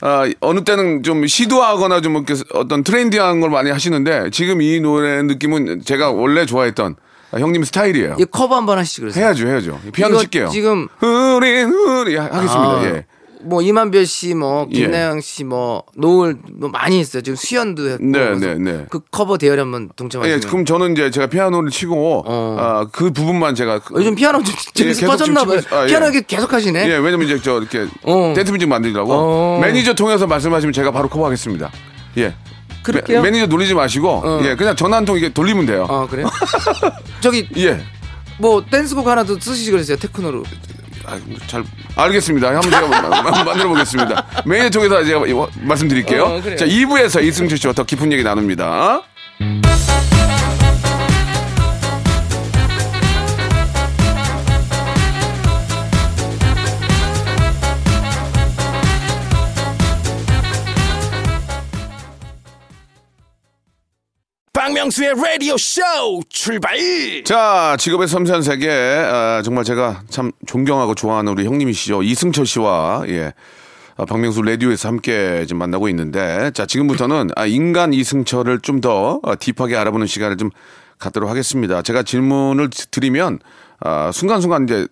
[0.00, 5.22] 아, 어느 때는 좀 시도하거나 좀 이렇게 어떤 트렌디한 걸 많이 하시는데 지금 이 노래
[5.22, 6.96] 느낌은 제가 원래 좋아했던
[7.34, 8.16] 아, 형님 스타일이에요.
[8.18, 9.18] 이 커버 한번 하시죠 그래서.
[9.20, 9.80] 해야죠, 해야죠.
[9.92, 10.48] 피아노 칠게요.
[10.50, 12.54] 지금 우린 우리 하겠습니다.
[12.58, 13.06] 아, 예.
[13.46, 14.74] 뭐 이만별 씨, 뭐 예.
[14.84, 17.20] 김나영 씨, 뭐 노을 뭐 많이 했어요.
[17.22, 18.02] 지금 수연도 했고.
[18.06, 18.86] 네, 네, 네.
[18.88, 20.40] 그 커버 대열에 한번 예, 동참하시면.
[20.40, 22.56] 그럼 저는 이제 제가 피아노를 치고 어.
[22.58, 25.60] 아, 그 부분만 제가 그- 어, 요즘 피아노 좀 예, 계속 빠졌나 봐요.
[25.72, 25.86] 아, 예.
[25.88, 26.88] 피아노 계속 하시네.
[26.88, 28.32] 예, 왜냐면 이제 저 이렇게 어.
[28.34, 29.58] 댄스 뮤직 만들려고 어.
[29.60, 31.70] 매니저 통해서 말씀하시면 제가 바로 커버하겠습니다.
[32.18, 32.34] 예.
[32.84, 33.22] 그럴게요.
[33.22, 34.40] 매, 니저 놀리지 마시고 어.
[34.44, 35.86] 예, 그냥 전화 한 통 이게 돌리면 돼요.
[35.90, 36.28] 아 그래요?
[37.20, 37.80] 저기 예.
[38.38, 40.44] 뭐 댄스곡 하나도 쓰시지 그랬어요 테크노로.
[41.06, 41.64] 아, 잘
[41.96, 42.48] 알겠습니다.
[42.48, 44.26] 한번 제가 마- 만들어 보겠습니다.
[44.46, 46.22] 메인을 통해서 제가 이거 말씀드릴게요.
[46.24, 46.42] 어.
[46.56, 49.02] 자, 2부에서 이승철 씨와 더 깊은 얘기 나눕니다.
[64.64, 65.82] 박명수의 라디오 쇼
[66.30, 66.74] 출발
[67.26, 72.02] 자, 직업의 섬세한 세계 아, 정말 제가 참 존경하고 좋아하는 우리 형님이시죠.
[72.02, 73.34] 이승철 씨와 예.
[73.98, 79.76] 아, 박명수 라디오에서 함께 지금 만나고 있는데 자, 지금부터는 아, 인간 이승철을 좀 더 deep하게
[79.76, 80.48] 알아보는 시간을 좀
[80.98, 81.82] 갖도록 하겠습니다.
[81.82, 83.40] 제가 질문을 드리면
[83.80, 84.86] 아, 순간순간 이제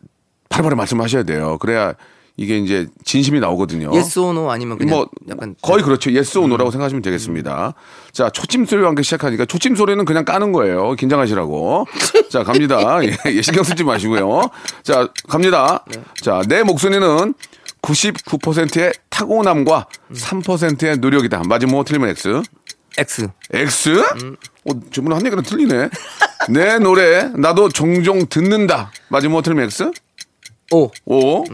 [0.50, 1.56] 바로바로 말씀하셔야 돼요.
[1.58, 1.94] 그래야
[2.36, 3.90] 이게 이제 진심이 나오거든요.
[3.94, 6.10] yes or no 아니면 그냥 뭐 약간 거의 그렇죠.
[6.12, 7.74] yes or no라고 생각하시면 되겠습니다.
[8.12, 10.92] 자, 초침 소리와 함께 시작하니까 초침 소리는 그냥 까는 거예요.
[10.94, 11.86] 긴장하시라고.
[12.30, 13.00] 자, 갑니다.
[13.04, 14.50] 예, 예, 신경 쓰지 마시고요.
[14.82, 15.84] 자, 갑니다.
[16.22, 17.34] 자, 내 목소리는
[17.82, 21.42] 99%의 타고남과 3%의 노력이다.
[21.46, 22.42] 맞으면 O 틀리면 X.
[22.96, 23.28] X.
[23.52, 24.00] X?
[24.00, 25.90] 어, 저분 한 얘기는 틀리네.
[26.50, 28.90] 내 노래 나도 종종 듣는다.
[29.08, 29.90] 맞으면 O 틀리면 X.
[30.72, 30.90] O.
[31.04, 31.44] O.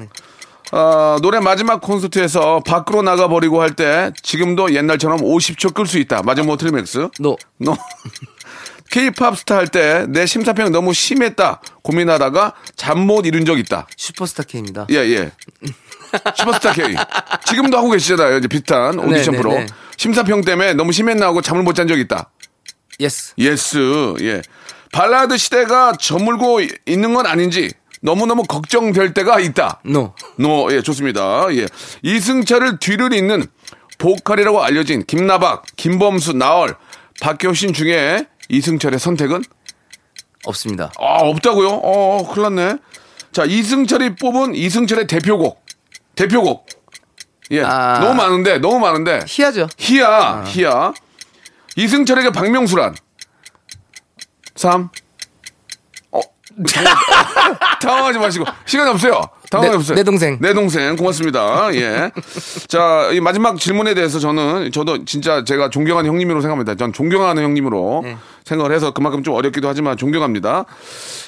[0.70, 6.22] 아, 노래 마지막 콘서트에서 밖으로 나가버리고 할 때 지금도 옛날처럼 50초 끌 수 있다.
[6.22, 7.08] 맞아, O 틀리면 X?
[7.20, 7.36] No.
[7.58, 7.76] No.
[8.90, 11.60] K-Pop Star 할 때 내 심사평 너무 심했다.
[11.82, 13.86] 고민하다가 잠 못 이룬 적 있다.
[13.96, 14.86] 슈퍼스타 K입니다.
[14.90, 15.30] 예, 예.
[16.36, 16.96] 슈퍼스타 K.
[17.44, 18.38] 지금도 하고 계시잖아요.
[18.38, 19.52] 이제 비슷한 오디션 네, 프로.
[19.52, 19.66] 네.
[19.98, 22.30] 심사평 때문에 너무 심했나 하고 잠을 못 잔 적 있다.
[23.00, 23.34] Yes.
[23.38, 24.14] Yes.
[24.22, 24.42] 예.
[24.92, 29.80] 발라드 시대가 저물고 이- 있는 건 아닌지 너무너무 걱정될 때가 있다.
[29.84, 30.14] No.
[30.36, 31.46] No, 예, 좋습니다.
[31.52, 31.66] 예.
[32.02, 33.46] 이승철을 뒤를 잇는
[33.98, 36.76] 보컬이라고 알려진 김나박, 김범수, 나얼,
[37.20, 39.42] 박효신 중에 이승철의 선택은?
[40.46, 40.92] 없습니다.
[40.98, 41.68] 아, 없다고요?
[41.68, 42.76] 어, 큰일 났네.
[43.32, 45.64] 자, 이승철이 뽑은 이승철의 대표곡.
[46.14, 46.66] 대표곡.
[47.50, 47.62] 예.
[47.62, 47.98] 아.
[48.00, 49.20] 너무 많은데, 너무 많은데.
[49.26, 49.68] 희야죠.
[49.78, 50.92] 희야, 희야.
[51.76, 52.94] 이승철에게 박명수란?
[54.54, 54.90] 3.
[56.58, 58.44] 어, 당황하지 마시고.
[58.66, 59.20] 시간이 없어요.
[59.50, 59.96] 당황하지 내- 없어요.
[59.96, 60.38] 내 동생.
[60.40, 60.96] 내 동생.
[60.96, 61.74] 고맙습니다.
[61.74, 62.10] 예.
[62.66, 66.74] 자, 이 마지막 질문에 대해서 저는, 저도 진짜 제가 존경하는 형님으로 생각합니다.
[66.74, 68.16] 전 존경하는 형님으로 네.
[68.44, 70.64] 생각을 해서 그만큼 좀 어렵기도 하지만 존경합니다.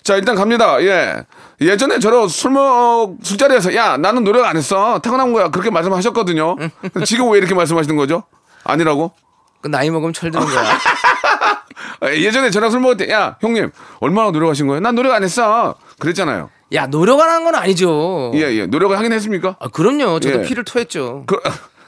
[0.03, 0.83] 자, 일단 갑니다.
[0.83, 1.15] 예.
[1.61, 4.99] 예전에 저러 술 먹, 술자리에서, 야, 나는 노력 안 했어.
[5.01, 5.49] 타고난 거야.
[5.49, 6.57] 그렇게 말씀하셨거든요.
[7.05, 8.25] 지금 왜 이렇게 말씀하시는 거죠?
[8.65, 9.13] 아니라고?
[9.63, 10.65] 그 나이 먹으면 철드는 거야.
[12.01, 14.81] 아, 예전에 저랑 술 먹을 때, 야, 형님, 얼마나 노력하신 거예요?
[14.81, 15.75] 난 노력 안 했어.
[15.99, 16.51] 그랬잖아요.
[16.73, 18.31] 야 노력 안한건 아니죠.
[18.35, 18.67] 예, 예.
[18.67, 19.57] 노력을 하긴 했습니까?
[19.59, 20.21] 아 그럼요.
[20.21, 20.43] 저도 예.
[20.47, 21.25] 피를 토했죠.
[21.27, 21.37] 그,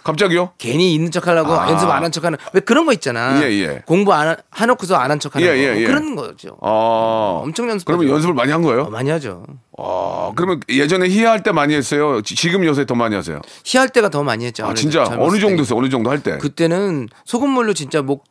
[0.02, 0.50] 갑자기요?
[0.58, 1.70] 괜히 있는 척 하려고 아.
[1.70, 3.40] 연습 안 한 척 하는 왜 그런 거 있잖아.
[3.44, 3.82] 예, 예.
[3.86, 5.84] 공부 안 하- 해놓고서 안 한 척 하는 예, 거 예, 예.
[5.86, 6.56] 그런 거죠.
[6.60, 7.40] 아.
[7.44, 7.84] 엄청 연습.
[7.86, 8.82] 그러면 연습을 많이 한 거예요?
[8.82, 9.44] 어, 많이 하죠.
[9.78, 12.20] 아, 그러면 예전에 희야할 때 많이 했어요?
[12.22, 13.40] 지- 지금 요새 더 많이 하세요?
[13.64, 14.66] 희할 때가 더 많이 했죠.
[14.66, 15.58] 아, 진짜 어느 정도 때는.
[15.60, 15.78] 했어요?
[15.78, 16.38] 어느 정도 할 때?
[16.38, 18.24] 그때는 소금물로 진짜 목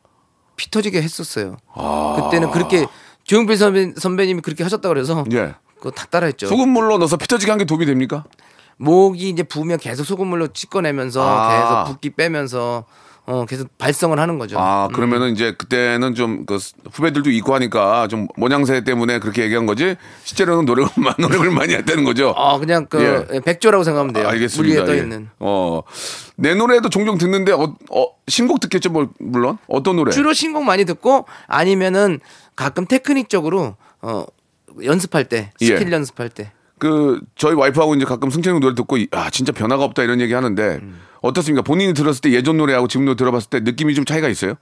[0.56, 1.56] 피 터지게 했었어요.
[1.74, 2.16] 아.
[2.22, 2.86] 그때는 그렇게
[3.24, 5.54] 조용필 선배, 선배님이 그렇게 하셨다 그래서 예.
[5.76, 6.46] 그거 다 따라했죠.
[6.46, 8.24] 소금물로 넣어서 피 터지게 한 게 도움이 됩니까?
[8.78, 11.84] 목이 이제 부으면 계속 소금물로 찍어내면서 아.
[11.84, 12.84] 계속 붓기 빼면서
[13.32, 14.58] 어 계속 발성을 하는 거죠.
[14.58, 16.58] 아, 그러면은 이제 그때는 좀 그
[16.92, 22.04] 후배들도 있고 하니까 좀 모양새 때문에 그렇게 얘기한 거지 실제로는 노력을, 많- 노력을 많이 했다는
[22.04, 22.30] 거죠.
[22.30, 23.36] 어 그냥 그 예.
[23.36, 24.28] 예, 백조라고 생각하면 돼요.
[24.28, 24.74] 알겠습니다.
[24.74, 25.02] 물 위에 떠 예.
[25.02, 25.28] 있는.
[25.38, 25.80] 어,
[26.36, 30.10] 내 노래도 종종 듣는데 어, 어, 신곡 듣겠죠, 뭐, 물론 어떤 노래?
[30.12, 32.20] 주로 신곡 많이 듣고 아니면은
[32.56, 34.24] 가끔 테크닉적으로 어
[34.84, 35.66] 연습할 때 예.
[35.66, 39.84] 스킬 연습할 때 그 저희 와이프하고 이제 가끔 승철이 노래 듣고 이- 아 진짜 변화가
[39.84, 41.00] 없다 이런 얘기 하는데 음.
[41.20, 41.62] 어떻습니까?
[41.62, 44.54] 본인이 들었을 때 예전 노래하고 지금 노래 들어봤을 때 느낌이 좀 차이가 있어요?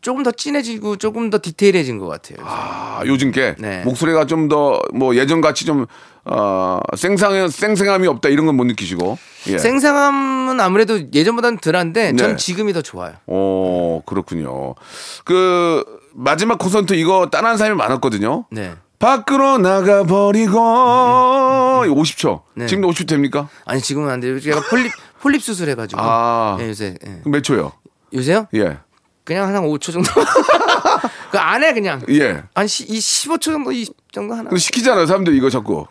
[0.00, 2.38] 조금 더 진해지고 조금 더 디테일해진 것 같아요.
[2.48, 3.82] 아 요즘 게 네.
[3.84, 5.84] 목소리가 좀 더 뭐 예전 같이 좀
[6.24, 9.58] 어, 생상 생생함이 없다 이런 건 못 느끼시고 예.
[9.58, 12.16] 생생함은 아무래도 예전보다는 덜한데 네.
[12.16, 13.12] 전 지금이 더 좋아요.
[13.26, 14.74] 어 그렇군요.
[15.26, 15.84] 그
[16.14, 18.46] 마지막 콘서트 이거 따라한 사람이 많았거든요.
[18.50, 18.72] 네.
[18.98, 20.58] 밖으로 나가버리고
[21.86, 22.42] 50초.
[22.54, 22.66] 네.
[22.66, 23.48] 지금도 50초 됩니까?
[23.64, 24.38] 아니 지금은 안 돼요.
[24.40, 26.56] 제가 폴립 폴립 수술 해가지고 아.
[26.60, 27.20] 예, 요새 예.
[27.24, 27.72] 몇 초요?
[28.12, 28.48] 요새요?
[28.54, 28.78] 예.
[29.24, 30.08] 그냥 한 5초 정도.
[31.30, 32.42] 그 안에 그냥 예.
[32.54, 34.48] 한 시, 이 15초 정도 이 정도 하나.
[34.48, 35.86] 그 시키잖아요, 사람들이 이거 자꾸.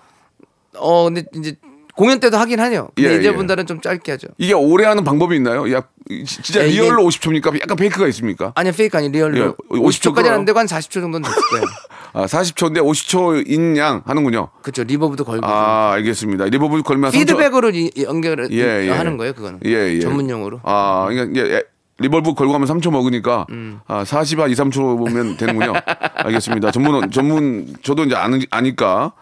[0.77, 1.55] 어 근데 이제
[1.95, 2.89] 공연 때도 하긴 하네요.
[2.95, 3.33] 근데 예, 이제 예.
[3.33, 4.27] 분들은 좀 짧게 하죠.
[4.37, 5.71] 이게 오래 하는 방법이 있나요?
[5.73, 5.81] 야,
[6.27, 7.61] 진짜 예, real로 50초입니까?
[7.61, 8.51] 약간 fake가 있습니까?
[8.55, 9.43] 아니요 fake 아니 real로 예,
[9.77, 10.33] 50초 50초까지는 그럼.
[10.33, 11.65] 안 되고 한 40초 정도는 됐을 거예요.
[12.13, 14.49] 아, 40초인데 50초인 양 하는군요.
[14.61, 16.45] 그렇죠 reverb도 걸고 아, 알겠습니다.
[16.45, 18.89] reverb를 걸면 피드백으로 이- 이 연결을 예, 예.
[18.91, 19.99] 하는 거예요 그거는 예, 예.
[19.99, 20.61] 전문 용어로.
[20.63, 21.63] 아, 그러니까 이게
[21.97, 23.79] reverb 걸고 하면 3초 먹으니까 음.
[23.87, 25.73] 아, 40, 한 2, 3초 보면 되는군요.
[26.15, 26.71] 알겠습니다.
[26.71, 29.13] 전문 전문 저도 이제 아는 아니까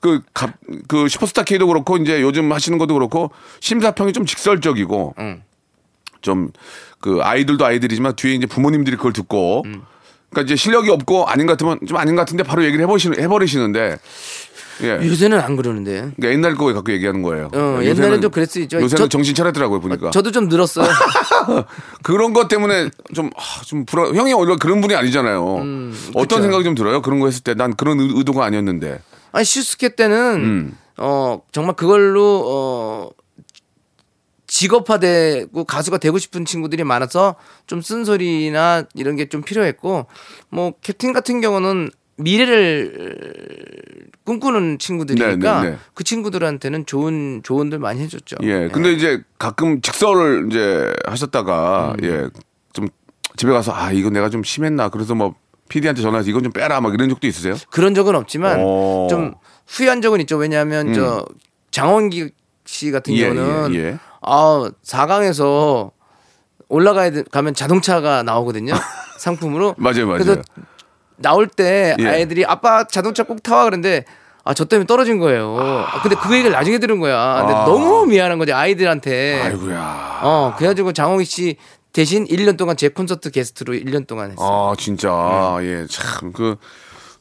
[0.00, 5.42] 그갑그 슈퍼스타 K도 그렇고 이제 요즘 하시는 것도 그렇고 심사평이 좀 직설적이고 응.
[6.20, 9.82] 좀그 아이들도 아이들이지만 뒤에 이제 부모님들이 그걸 듣고 음.
[10.30, 13.98] 그러니까 이제 실력이 없고 아닌 것 같으면 좀 아닌 것 같은데 바로 얘기를 해버리시는 해버리시는데
[14.82, 14.98] 예.
[15.06, 15.92] 요새는 안 그러는데.
[16.16, 17.50] 그러니까 옛날 거에 갖고 얘기하는 거예요.
[17.54, 17.78] 어,
[18.46, 18.76] 수 있죠.
[18.80, 20.10] 요새는 저- 정신 차렸더라고요 보니까.
[20.10, 20.86] 저도 좀 늘었어요.
[22.02, 25.42] 그런 것 때문에 좀, 아, 좀 불안, 형이 원래 그런 분이 아니잖아요.
[25.42, 26.42] 어떤 음, 그쵸.
[26.42, 27.00] 생각이 좀 들어요?
[27.02, 29.00] 그런 거 했을 때 난 그런 의- 의도가 아니었는데.
[29.32, 30.78] 아니 슈스케 때는 음.
[30.98, 33.10] 어 정말 그걸로 어
[34.46, 37.34] 직업화되고 가수가 되고 싶은 친구들이 많아서
[37.66, 40.06] 좀 쓴소리나 이런 게 좀 필요했고
[40.50, 45.78] 뭐 캡틴 같은 경우는 미래를 꿈꾸는 친구들이니까 네, 네, 네.
[45.94, 48.36] 그 친구들한테는 좋은 조언들 많이 해줬죠.
[48.42, 48.68] 예.
[48.68, 52.04] 근데 이제 가끔 직설을 이제 하셨다가, 음.
[52.04, 52.28] 예.
[52.72, 52.88] 좀
[53.36, 54.88] 집에 가서, 아, 이거 내가 좀 심했나.
[54.88, 55.34] 그래서 뭐,
[55.68, 56.80] PD한테 전화해서 이건 좀 빼라.
[56.80, 57.54] 막 이런 적도 있으세요?
[57.70, 59.08] 그런 적은 없지만 오.
[59.10, 59.34] 좀
[59.66, 60.36] 후회한 적은 있죠.
[60.36, 61.26] 왜냐하면 저
[61.70, 62.30] 장원기
[62.64, 63.18] 씨 같은 음.
[63.18, 63.98] 예, 경우는 예, 예.
[64.22, 65.90] 아 4강에서
[66.68, 68.74] 올라가야 돼, 가면 자동차가 나오거든요.
[69.18, 69.74] 상품으로.
[69.78, 70.42] 맞아요, 맞아요.
[71.16, 72.06] 나올 때 예.
[72.06, 74.04] 아이들이 아빠 자동차 꼭 타와 그런데
[74.44, 75.56] 아 저 때문에 떨어진 거예요.
[75.58, 77.38] 아, 근데 그 얘기를 나중에 들은 거야.
[77.40, 77.64] 근데 아.
[77.64, 79.40] 너무 미안한 거지 아이들한테.
[79.42, 80.20] 아이고야.
[80.22, 81.56] 어 그래가지고 장홍희 씨
[81.92, 84.46] 대신 1년 동안 제 콘서트 게스트로 1년 동안 했어요.
[84.48, 85.56] 아, 진짜.
[85.62, 85.86] 예.
[85.90, 86.56] 참, 그,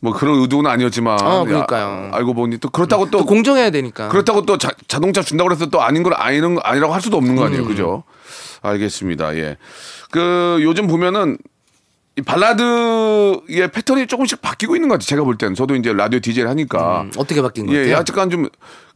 [0.01, 1.19] 뭐 그런 의도는 아니었지만.
[1.25, 2.09] 어, 그러니까요.
[2.11, 3.19] 아, 알고 보니 또 그렇다고 또.
[3.19, 4.09] 또 공정해야 되니까.
[4.09, 7.45] 그렇다고 또 자, 자동차 준다고 해서 또 아닌 걸 아니는 아니라고 할 수도 없는 거
[7.45, 7.67] 아니에요, 음.
[7.67, 8.03] 그죠?
[8.61, 9.35] 알겠습니다.
[9.37, 9.57] 예.
[10.11, 11.37] 그 요즘 보면은
[12.17, 15.05] 이 발라드의 패턴이 조금씩 바뀌고 있는 것 같아요.
[15.05, 17.91] 제가 볼 때는 저도 이제 라디오 DJ를 하니까 음, 어떻게 바뀐 것 예?
[17.91, 18.47] 약간 좀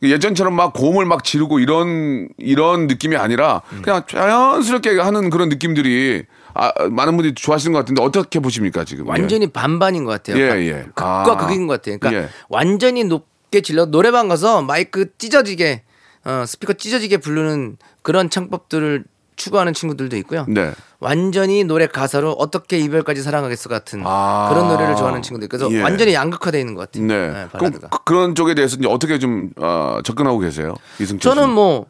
[0.02, 3.82] 예전처럼 막 고음을 막 지르고 이런 이런 느낌이 아니라 음.
[3.82, 9.06] 그냥 자연스럽게 하는 그런 느낌들이 아, 많은 분들이 좋아하시는 것 같은데 어떻게 보십니까 지금?
[9.08, 9.10] 예.
[9.10, 10.42] 완전히 반반인 것 같아요.
[10.42, 10.84] 예, 각- 예.
[10.96, 11.38] 극과 아.
[11.38, 11.98] 극인 것 같아요.
[12.00, 12.30] 그러니까 예.
[12.48, 15.84] 완전히 높게 질러 노래방 가서 마이크 찢어지게
[16.24, 19.04] 어, 스피커 찢어지게 부르는 그런 창법들을
[19.40, 20.46] 추구하는 친구들도 있고요.
[20.48, 20.72] 네.
[21.00, 24.50] 완전히 노래 가사로 어떻게 이별까지 사랑하겠어 같은 아.
[24.52, 25.48] 그런 노래를 좋아하는 친구들.
[25.48, 25.82] 그래서 예.
[25.82, 27.06] 완전히 양극화되어 있는 것 같아요.
[27.08, 27.30] 네.
[27.32, 27.72] 네, 그럼.
[27.90, 30.76] 그- 그런 쪽에 대해서 이제 어떻게 좀 어, 접근하고 계세요?
[31.00, 31.56] 이승철 저는 씨는?
[31.56, 31.86] 뭐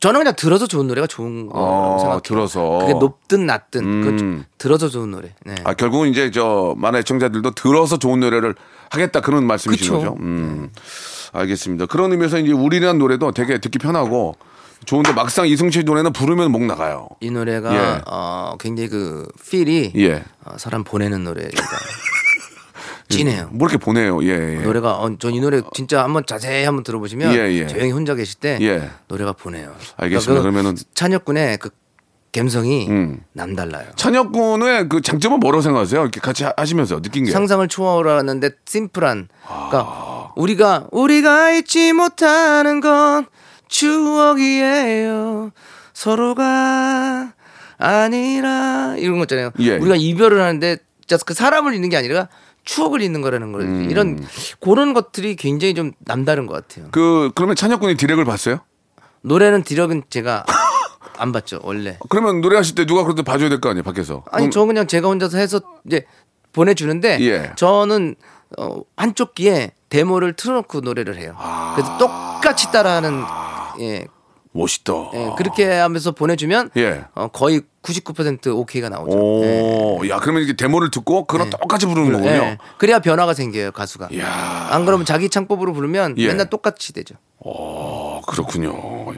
[0.00, 2.20] 저는 그냥 들어서 좋은 노래가 좋은 거라고 어, 생각해요.
[2.20, 2.78] 들어서.
[2.80, 4.00] 그게 높든 낮든 음.
[4.02, 5.34] 그건 들어서 좋은 노래.
[5.44, 5.54] 네.
[5.64, 8.54] 아, 결국은 이제 저 만화 애청자들도 들어서 좋은 노래를
[8.90, 9.98] 하겠다 그런 말씀이신 그쵸.
[9.98, 10.16] 거죠.
[10.20, 10.70] 음.
[11.32, 11.86] 알겠습니다.
[11.86, 14.34] 그런 의미에서 이제 우리라는 노래도 되게 듣기 편하고
[14.84, 17.08] 좋은데 막상 이승철 노래는 부르면 목 나가요.
[17.20, 18.00] 이 노래가 예.
[18.06, 20.24] 어, 굉장히 그 필이 예.
[20.44, 21.62] 어, 사람 보내는 노래입니다.
[23.08, 23.48] 진해요.
[23.52, 24.22] 뭐 이렇게 보내요.
[24.24, 24.58] 예.
[24.58, 24.62] 예.
[24.62, 27.66] 노래가 어, 전이 노래 진짜 한번 자세히 한번 들어보시면 예, 예.
[27.66, 28.90] 조용히 혼자 계실 때 예.
[29.08, 29.74] 노래가 보내요.
[29.96, 30.06] 알겠습니다.
[30.06, 31.70] 그러니까 그 그러면은 찬혁군의 그
[32.34, 33.20] 감성이 음.
[33.32, 33.90] 남달라요.
[33.94, 36.00] 찬혁군의 그 장점은 뭐라고 생각하세요?
[36.02, 37.30] 이렇게 같이 하- 하시면서 느낀 게.
[37.30, 43.26] 상상을 초월하는데 심플한 그러니까 우리가 우리가 잊지 못하는 건
[43.74, 45.50] 추억이에요
[45.92, 47.32] 서로가
[47.78, 49.76] 아니라 이런 거 있잖아요 예.
[49.76, 52.28] 우리가 이별을 하는데 진짜 그 사람을 잊는 게 아니라
[52.64, 53.90] 추억을 잊는 거라는 거예요 음.
[53.90, 54.24] 이런
[54.60, 58.60] 그런 것들이 굉장히 좀 남다른 것 같아요 그 그러면 찬혁군이 디렉을 봤어요?
[59.22, 60.44] 노래는 디력은 제가
[61.18, 64.22] 안 봤죠 원래 그러면 노래하실 때 누가 그래도 봐줘야 될 거 아니에요 밖에서.
[64.30, 66.04] 아니 그럼 저 그냥 제가 혼자서 해서 이제
[66.52, 67.52] 보내주는데 예.
[67.56, 68.14] 저는
[68.56, 71.36] 어, 한쪽 귀에 데모를 틀어놓고 노래를 해요.
[71.74, 73.22] 그래서 똑같이 따라하는
[73.80, 74.06] 예,
[74.52, 74.92] 멋있다.
[75.14, 77.04] 예, 그렇게 하면서 보내주면 예.
[77.14, 79.16] 어, 거의 99% 오케이가 나오죠.
[79.44, 79.60] 예.
[79.60, 82.30] 오, 야 그러면 이렇게 데모를 듣고 그랑 똑같이 부르는 거군요.
[82.30, 82.58] 예.
[82.78, 84.08] 그래야 변화가 생겨요 가수가.
[84.12, 84.68] 이야.
[84.70, 86.28] 안 그러면 자기 창법으로 부르면 예.
[86.28, 87.14] 맨날 똑같이 되죠.
[87.38, 89.12] 어, 그렇군요.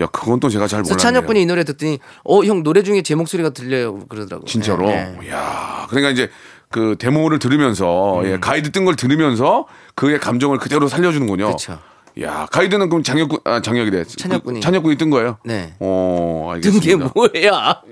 [0.00, 0.98] 야 그건 또 제가 잘 몰랐네요.
[0.98, 4.44] 찬혁 군이 이 노래 듣더니 어 형 노래 중에 제 목소리가 들려요 그러더라고.
[4.46, 4.88] 진짜로.
[4.90, 5.30] 예, 예.
[5.30, 6.28] 야 그러니까 이제
[6.68, 8.26] 그 데모를 들으면서 음.
[8.26, 11.52] 예, 가이드 뜬 걸 들으면서 그의 감정을 그대로 살려주는군요.
[11.52, 11.78] 그쵸.
[12.20, 14.04] 야 가이드는 그럼 장혁군 아 장혁이래.
[14.04, 14.60] 찬혁군이.
[14.60, 15.38] 그 찬혁군이 뜬 거예요.
[15.44, 15.74] 네.
[15.78, 17.12] 어든게 알겠습니다.
[17.14, 17.82] 뭐야?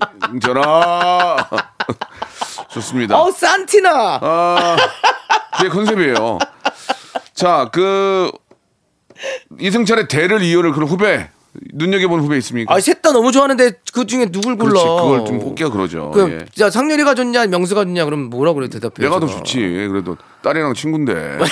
[0.41, 1.49] 저라.
[2.69, 3.19] 좋습니다.
[3.19, 4.19] 어 산티나.
[4.21, 4.77] 아,
[5.57, 6.37] 그게 컨셉이에요.
[7.33, 8.29] 자, 그
[9.59, 11.29] 이승철의 대를 이어를 그런 후배
[11.73, 12.73] 눈여겨본 후배 있습니까?
[12.73, 14.71] 아, 셋 다 너무 좋아하는데 그 중에 누굴 골라?
[14.73, 16.11] 그렇지, 그걸 좀 뽑기가 그러죠.
[16.11, 16.63] 그, 예.
[16.63, 18.93] 야, 상렬이가 좋냐, 명수가 좋냐, 그럼 뭐라 그래, 대답해.
[18.99, 19.59] 내가 더 좋지.
[19.89, 21.37] 그래도 딸이랑 친구인데.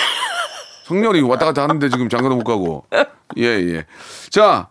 [0.88, 2.86] 성렬이 왔다 갔다 하는데 지금 장가도 못 가고.
[3.38, 3.86] 예, 예.
[4.30, 4.70] 자,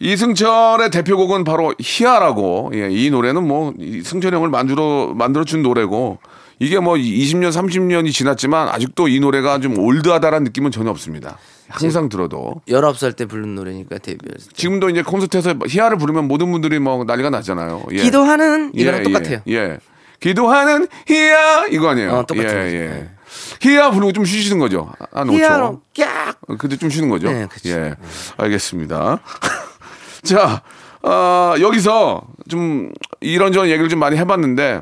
[0.00, 2.72] 이승철의 대표곡은 바로 희야라고.
[2.74, 6.18] 예, 이 노래는 뭐, 이 승철 형을 만들어, 만들어 준 노래고,
[6.58, 11.38] 이게 뭐 20년, 30년이 지났지만 아직도 이 노래가 좀 올드하다라는 느낌은 전혀 없습니다.
[11.68, 12.60] 항상 들어도.
[12.68, 14.54] 19살 때 부른 노래니까 데뷔했을 때.
[14.54, 17.84] 지금도 이제 콘서트에서 희야를 부르면 모든 분들이 뭐 난리가 나잖아요.
[17.92, 18.02] 예.
[18.02, 19.40] 기도하는 이거랑 예, 똑같아요.
[19.48, 19.78] 예, 예.
[20.20, 22.12] 기도하는 희야 이거 아니에요.
[22.12, 22.68] 어, 똑같아요.
[22.68, 23.10] 예, 예.
[23.62, 24.90] 희야 부르고 좀 쉬시는 거죠.
[25.12, 25.32] 한 5초.
[25.34, 26.36] 희야로 깍!
[26.48, 27.30] 어, 근데 좀 쉬는 거죠.
[27.30, 27.70] 네, 그쵸.
[27.70, 27.94] 예.
[28.36, 29.20] 알겠습니다.
[30.22, 30.62] 자,
[31.02, 34.80] 어, 여기서 좀 이런저런 얘기를 좀 많이 해봤는데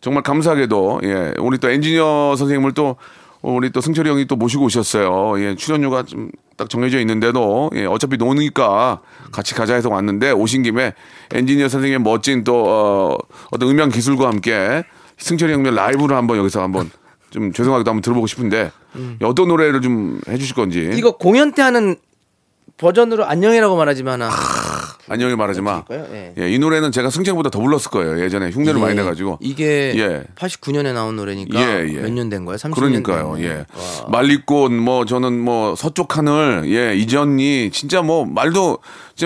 [0.00, 2.96] 정말 감사하게도 예, 우리 또 엔지니어 선생님을 또
[3.42, 5.40] 우리 또 승철이 형이 또 모시고 오셨어요.
[5.42, 9.00] 예, 출연료가 좀 딱 정해져 있는데도 예, 어차피 노니까
[9.32, 10.92] 같이 가자 해서 왔는데 오신 김에
[11.32, 13.16] 엔지니어 선생님의 멋진 또 어,
[13.50, 14.84] 어떤 음향 기술과 함께
[15.16, 16.90] 승철이 형의 라이브를 한번 여기서 한번
[17.30, 18.70] 좀 죄송하게도 한번 들어보고 싶은데
[19.22, 21.96] 어떤 노래를 좀 해주실 건지 이거 공연 때 하는
[22.76, 24.34] 버전으로 안녕이라고 말하지만 하나.
[25.08, 25.84] 안녕히 말하지 마.
[25.90, 26.32] 예.
[26.38, 28.22] 예, 이 노래는 제가 승철보다 더 불렀을 거예요.
[28.22, 29.38] 예전에 흉내를 많이 내가지고.
[29.40, 30.22] 이게 예.
[30.36, 32.00] 89년에 나온 노래니까 예, 예.
[32.00, 32.56] 몇년 된 거예요?
[32.56, 33.34] 30년 그러니까요.
[33.36, 33.50] 된 예.
[33.56, 34.08] 와.
[34.08, 38.78] 말리꽃 뭐 저는 뭐 서쪽 하늘 예 이전이 진짜 뭐 말도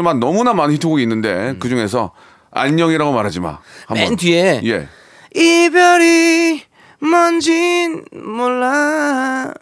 [0.02, 2.12] 막 너무나 많은 히트곡이 있는데 그 중에서
[2.50, 3.58] 안녕이라고 말하지 마.
[3.90, 3.94] 음.
[3.94, 4.88] 맨 뒤에 예.
[5.38, 6.62] 이별이
[7.00, 9.52] 뭔진 몰라.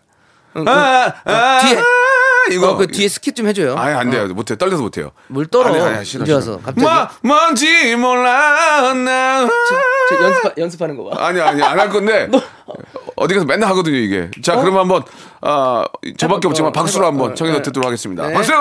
[0.57, 0.69] 응, 응.
[0.69, 1.83] 아, 아, 뒤에 아,
[2.51, 3.75] 이거 어, 그 뒤에 skip 좀 해줘요.
[3.79, 4.29] 아예 안 돼요.
[4.29, 4.57] 못해.
[4.57, 5.13] 떨려서 못해요.
[5.29, 5.69] 물 떨어.
[5.73, 6.53] 아니, 아니, 싫어, 이제 싫어.
[6.53, 6.81] 와서 갑자기.
[6.81, 9.49] 뭐, 뭔지 몰라 나.
[10.11, 11.27] 저 연습 연습하는 거 봐.
[11.27, 12.29] 아니 아니 안 할 건데
[13.17, 14.31] 어디 가서 맨날 하거든요 이게.
[14.43, 15.03] 자 그러면 한번
[15.41, 15.87] 아
[16.19, 16.51] 저밖에 어?
[16.51, 17.07] 없지만 어, 박수로.
[17.07, 17.63] 한번 어, 청해서 네.
[17.63, 18.27] 듣도록 하겠습니다.
[18.27, 18.35] 네.
[18.35, 18.53] 박수.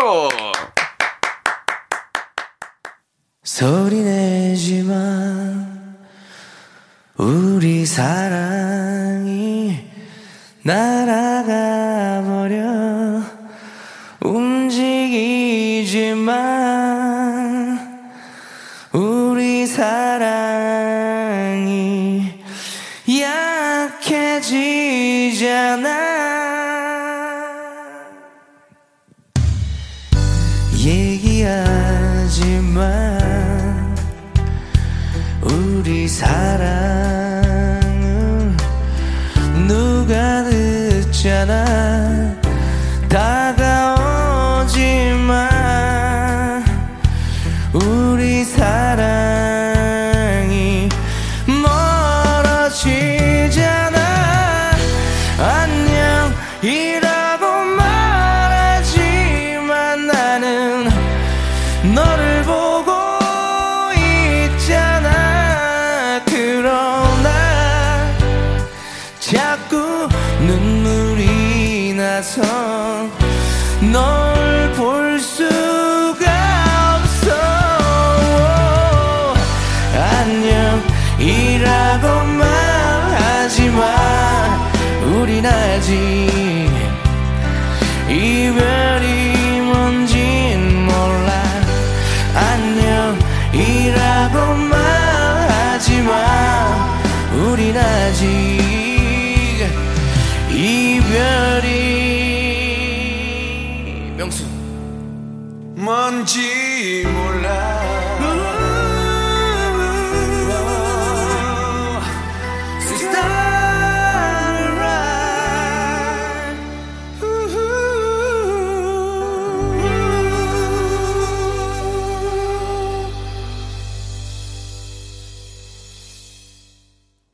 [3.43, 5.80] 소리 내지 마
[7.21, 9.77] 우리 사랑이
[10.63, 13.21] 날아가 버려.
[14.21, 14.81] 움직이지만
[18.91, 20.33] 우리 사랑이
[24.41, 26.10] 약해지잖아
[41.21, 41.70] 듣잖아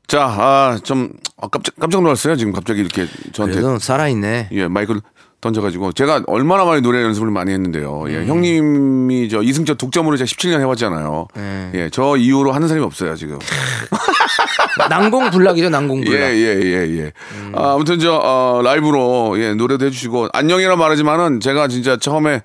[0.08, 2.34] 자, 아, 좀 아, 깜짝 깜짝 놀랐어요.
[2.36, 4.48] 지금 갑자기 이렇게 저한테 그래도 살아있네.
[4.52, 5.02] 예, 마이크를
[5.42, 8.06] 던져가지고 제가 얼마나 많이 노래 연습을 많이 했는데요.
[8.08, 11.28] 예, 형님이 저 이승철 독점으로 제가 17년 해왔잖아요.
[11.36, 11.70] 네.
[11.74, 13.38] 예, 저 이후로 하는 사람이 없어요 지금.
[14.88, 16.20] 난공불락이죠, 예, 난공불락.
[16.20, 17.12] 예, 예, 예.
[17.54, 22.42] 아, 아무튼 저 어, 라이브로 예, 노래도 해주시고 안녕이라 말하지만은 제가 진짜 처음에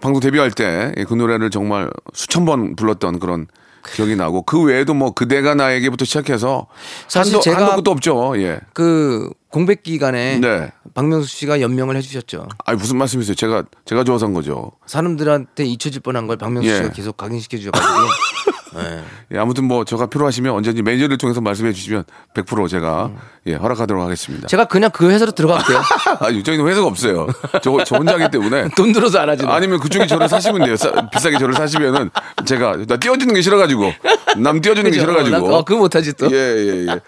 [0.00, 3.46] 방송 데뷔할 때 그 노래를 정말 수천 번 불렀던 그런
[3.94, 6.66] 기억이 나고 그 외에도 뭐 그대가 나에게부터 시작해서
[7.08, 8.34] 사실 한도, 제가- 한도 없죠.
[8.40, 8.60] 예.
[8.72, 10.70] 그 공백 기간에 네.
[10.94, 12.48] 박명수 씨가 연명을 해주셨죠.
[12.64, 13.34] 아니 무슨 말씀이세요?
[13.34, 14.70] 제가 제가 좋아서 한 거죠.
[14.86, 16.76] 사람들한테 잊혀질 뻔한 걸 박명수 예.
[16.76, 17.92] 씨가 계속 각인시켜 주셔가지고.
[18.78, 19.02] 예.
[19.34, 22.04] 예, 아무튼 뭐 저가 필요하시면 언제든지 매니저를 통해서 말씀해 주시면
[22.34, 23.10] 100% 제가
[23.46, 24.46] 예, 허락하도록 하겠습니다.
[24.48, 25.78] 제가 그냥 그 회사로 들어갈게요.
[26.20, 27.26] 아, 저희는 회사가 없어요.
[27.62, 28.68] 저, 저 혼자기 때문에.
[28.76, 29.44] 돈 들어서 안 하지.
[29.46, 30.76] 아니면 그쪽이 저를 사시면 돼요.
[30.76, 32.10] 싸- 비싸게 저를 사시면은
[32.44, 33.92] 제가 나 띄워주는 게 싫어가지고
[34.38, 35.54] 남 띄워주는 게 싫어가지고.
[35.54, 36.30] 어, 그거 못하지 또.
[36.30, 37.00] 예, 예, 예.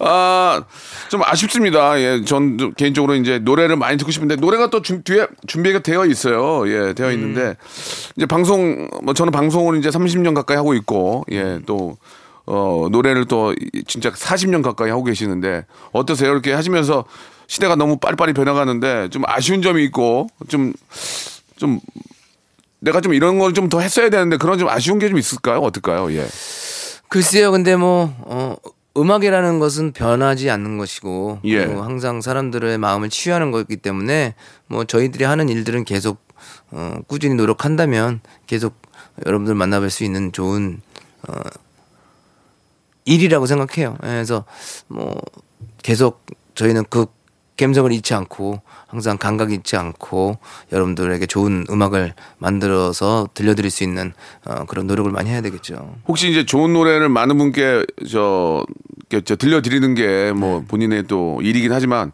[0.00, 0.62] 아,
[1.08, 1.98] 좀 아쉽습니다.
[2.00, 6.68] 예, 전좀 개인적으로 이제 노래를 많이 듣고 싶은데 노래가 또 준- 뒤에 준비가 되어 있어요.
[6.68, 7.56] 예, 되어 있는데
[8.16, 11.96] 이제 방송 뭐 저는 방송을 이제 30년 가까이 하고 있고 예, 또
[12.46, 16.30] 어, 노래를 또 이- 진짜 40년 가까이 하고 계시는데 어떠세요?
[16.32, 17.04] 이렇게 하시면서
[17.46, 21.80] 시대가 너무 빨리빨리 변해가는데 좀 아쉬운 점이 있고 좀좀
[22.80, 25.58] 내가 좀 이런 걸 좀 더 했어야 되는데 그런 좀 아쉬운 게 좀 있을까요?
[25.60, 26.12] 어떨까요?
[26.14, 26.26] 예.
[27.08, 28.54] 글쎄요, 근데 뭐, 어,
[28.96, 31.64] 음악이라는 것은 변하지 않는 것이고, 예.
[31.64, 34.34] 항상 사람들의 마음을 치유하는 거기 때문에,
[34.68, 36.18] 뭐, 저희들이 하는 일들은 계속,
[36.70, 38.74] 어, 꾸준히 노력한다면, 계속
[39.26, 40.80] 여러분들 만나뵐 수 있는 좋은,
[41.28, 41.34] 어,
[43.04, 43.96] 일이라고 생각해요.
[44.04, 44.44] 예, 그래서,
[44.88, 45.20] 뭐,
[45.82, 47.06] 계속 저희는 그
[47.58, 50.38] 감성을 잃지 않고, 항상 감각 잃지 않고,
[50.72, 54.12] 여러분들에게 좋은 음악을 만들어서 들려드릴 수 있는,
[54.44, 55.96] 어, 그런 노력을 많이 해야 되겠죠.
[56.08, 58.64] 혹시 이제 좋은 노래를 많은 분께 저,
[59.24, 60.32] 저 들려드리는 게 네.
[60.32, 62.12] 뭐 본인의 또 일이긴 하지만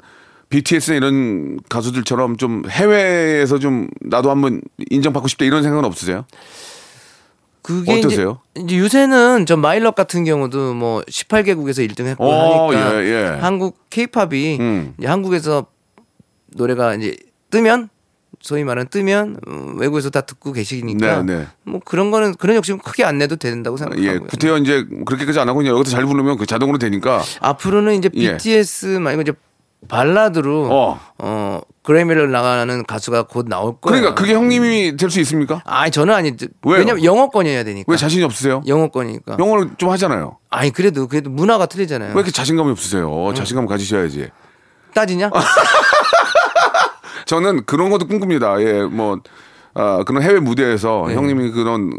[0.48, 6.24] BTS나 이런 가수들처럼 좀 해외에서 좀 나도 한번 인정받고 싶다 이런 생각은 없으세요?
[7.66, 8.38] 그게 어떠세요?
[8.54, 13.24] 이제, 요새는 저 마일럿 같은 경우도 뭐 18개국에서 1등 했고 어, 하니까 예, 예.
[13.40, 14.94] 한국 케이팝이 음.
[15.02, 15.66] 한국에서
[16.54, 17.16] 노래가 이제
[17.50, 17.88] 뜨면
[18.40, 21.46] 소위 말하는 뜨면 음, 외국에서 다 듣고 계시니까 네, 네.
[21.64, 24.08] 뭐 그런 거는 그런 욕심 크게 안 내도 된다고 생각하고요.
[24.08, 28.08] 예, 구태여 이제 그렇게까지 안 하고 그냥 여기서 잘 부르면 그 자동으로 되니까 앞으로는 이제
[28.14, 28.32] 예.
[28.36, 29.32] BTS 말고 이제
[29.88, 31.00] 발라드로 어.
[31.18, 34.00] 어, 그래미를 나가는 가수가 곧 나올 거예요.
[34.00, 35.62] 그러니까 그게 형님이 될 수 있습니까?
[35.64, 36.32] 아니 저는 아니
[36.64, 36.78] 왜요?
[36.78, 37.90] 왜냐면 영어권이어야 되니까.
[37.90, 38.62] 왜 자신이 없으세요?
[38.66, 39.36] 영어권이니까.
[39.38, 40.38] 영어를 좀 하잖아요.
[40.50, 42.08] 아니 그래도 그래도 문화가 틀리잖아요.
[42.10, 43.32] 왜 이렇게 자신감이 없으세요?
[43.34, 44.28] 자신감 가지셔야지.
[44.94, 45.30] 따지냐?
[47.26, 48.60] 저는 그런 것도 꿈꿉니다.
[48.60, 49.18] 예, 뭐,
[49.76, 51.92] 아, 그런 해외 무대에서 형님이 그런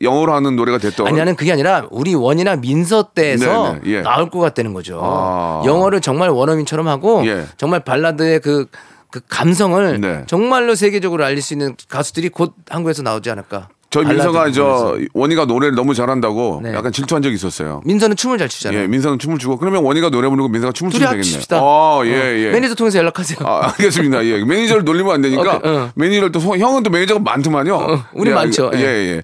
[0.00, 1.04] 영어로 하는 노래가 됐던.
[1.04, 1.10] 네.
[1.10, 4.02] 아니 나는 그게 아니라 우리 원이나 민서 때에서 네, 네, 예.
[4.02, 4.98] 나올 것 같다는 거죠.
[5.02, 5.62] 아.
[5.64, 7.44] 영어를 정말 원어민처럼 하고 예.
[7.58, 8.66] 정말 발라드의 그,
[9.10, 10.24] 그 감성을 네.
[10.26, 13.68] 정말로 세계적으로 알릴 수 있는 가수들이 곧 한국에서 나오지 않을까.
[13.92, 14.96] 저희 민서가 저.
[15.12, 16.72] 원희가 노래를 너무 잘한다고 네.
[16.74, 17.82] 약간 질투한 적이 있었어요.
[17.84, 18.80] 민서는 춤을 잘 추잖아요.
[18.82, 21.18] 예, 민서는 춤을 추고 그러면 원희가 노래 부르고 민서가 춤을 추면 되겠네.
[21.18, 21.58] 합칩시다.
[21.62, 22.50] 어, 예, 어, 예.
[22.50, 23.38] 매니저 통해서 연락하세요.
[23.46, 24.24] 아, 알겠습니다.
[24.24, 24.42] 예.
[24.44, 25.90] 매니저를 놀리면 안 되니까 오케이, 어.
[25.94, 28.02] 매니저를 또 소- 형은 또 매니저가 많더만요.
[28.14, 28.70] 우리 예, 많죠.
[28.74, 28.82] 예, 예.
[29.16, 29.22] 예.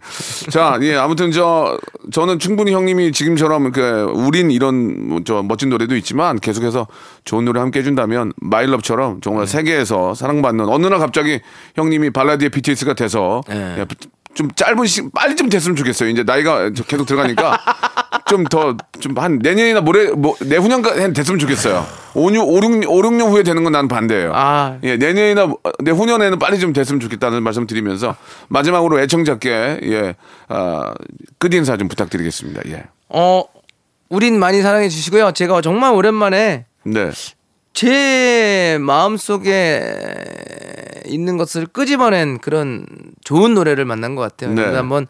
[0.50, 0.94] 자, 예.
[0.96, 1.78] 아무튼 저
[2.12, 6.86] 저는 충분히 형님이 지금처럼 그 우린 이런 뭐저 멋진 노래도 있지만 계속해서
[7.24, 9.20] 좋은 노래 함께 해 준다면 My Love처럼 네.
[9.22, 11.40] 정말 세계에서 사랑받는 어느 날 갑자기
[11.74, 13.76] 형님이 발라드의 BTS가 돼서 네.
[13.78, 13.84] 예,
[14.38, 16.08] 좀 짧은 시 빨리 좀 됐으면 좋겠어요.
[16.10, 17.58] 이제 나이가 계속 들어가니까
[18.30, 21.84] 좀 더 좀 한 내년이나 모레 뭐 내후년까지 됐으면 좋겠어요.
[22.14, 24.30] 5, 6, 5, 6, 5, 6년 후에 되는 건 난 반대예요.
[24.32, 24.78] 아.
[24.84, 28.14] 예, 내년이나 내후년에는 빨리 좀 됐으면 좋겠다는 말씀 드리면서
[28.48, 30.14] 마지막으로 애청자께 예,
[30.46, 30.94] 아,
[31.38, 32.62] 끝 인사 좀 부탁드리겠습니다.
[32.68, 32.84] 예.
[33.08, 33.42] 어,
[34.08, 35.32] 우린 많이 사랑해 주시고요.
[35.32, 37.10] 제가 정말 오랜만에 네.
[37.78, 39.80] 제 마음속에
[41.06, 42.84] 있는 것을 끄집어낸 그런
[43.22, 44.52] 좋은 노래를 만난 것 같아요.
[44.52, 44.64] 네.
[44.64, 45.06] 한번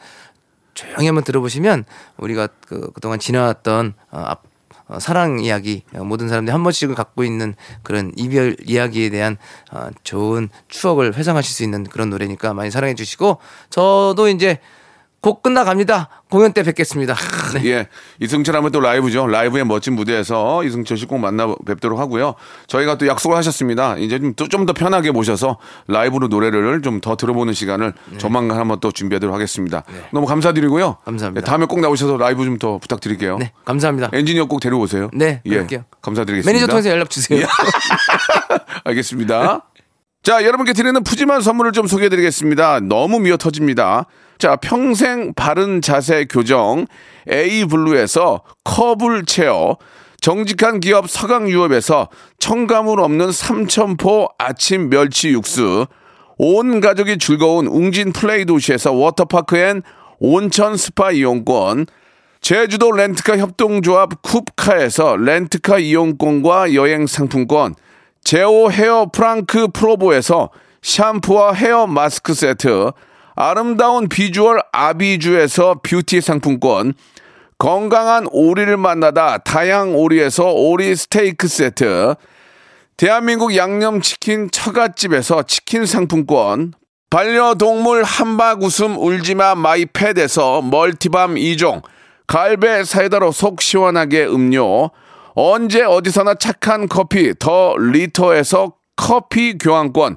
[0.74, 1.86] 조용히 한번 들어보시면
[2.18, 4.42] 우리가 그, 그동안 지나왔던 어, 앞,
[4.86, 9.38] 어, 사랑 이야기 어, 모든 사람들이 한 번씩은 갖고 있는 그런 이별 이야기에 대한
[9.72, 13.38] 어, 좋은 추억을 회상하실 수 있는 그런 노래니까 많이 사랑해 주시고
[13.70, 14.60] 저도 이제
[15.28, 16.08] 곡 끝나갑니다.
[16.30, 17.14] 공연 때 뵙겠습니다.
[17.54, 17.64] 네.
[17.66, 17.88] 예.
[18.20, 19.26] 이승철 하면 또 라이브죠.
[19.26, 22.34] 라이브의 멋진 무대에서 이승철 씨 꼭 만나 뵙도록 하고요.
[22.66, 23.96] 저희가 또 약속을 하셨습니다.
[23.98, 29.84] 이제 좀좀더 편하게 모셔서 라이브로 노래를 좀 더 들어보는 시간을 조만간 한번 또 준비하도록 하겠습니다.
[30.12, 30.88] 너무 감사드리고요.
[30.88, 30.94] 네.
[31.04, 31.42] 감사합니다.
[31.42, 33.36] 예, 다음에 꼭 나오셔서 라이브 좀 더 부탁드릴게요.
[33.38, 34.08] 네, 감사합니다.
[34.12, 35.10] 엔지니어 꼭 데려오세요.
[35.12, 35.50] 네, 예.
[35.50, 35.84] 그럴게요.
[36.02, 36.50] 감사드리겠습니다.
[36.50, 37.46] 매니저 통해서 연락 주세요.
[38.84, 39.62] 알겠습니다.
[40.22, 42.80] 자, 여러분께 드리는 푸짐한 선물을 좀 소개해 드리겠습니다.
[42.80, 44.06] 너무 미어 터집니다.
[44.38, 46.86] 자, 평생 바른 자세 교정
[47.28, 49.76] A 블루에서 커블 체어,
[50.20, 55.86] 정직한 기업 서강유업에서 첨가물 없는 삼천포 아침 멸치 육수,
[56.36, 59.82] 온 가족이 즐거운 웅진 플레이 도시에서 워터파크 and
[60.20, 61.86] 온천 스파 이용권,
[62.40, 67.74] 제주도 렌트카 협동조합 쿱카에서 렌트카 이용권과 여행 상품권,
[68.22, 70.50] 제오 헤어 프랑크 프로보에서
[70.82, 72.92] 샴푸와 헤어 마스크 세트,
[73.40, 76.94] 아름다운 비주얼 아비주에서 뷰티 상품권,
[77.56, 82.16] 건강한 오리를 만나다 다향 오리에서 오리 스테이크 세트,
[82.96, 86.72] 대한민국 양념치킨 처갓집에서 치킨 상품권,
[87.10, 91.82] 반려동물 함박 웃음 울지마 마이펫에서 multi balm 2종,
[92.26, 94.90] 갈배 사이다로 속 시원하게 음료,
[95.36, 100.16] 언제 어디서나 착한 커피 더 리터에서 커피 교환권,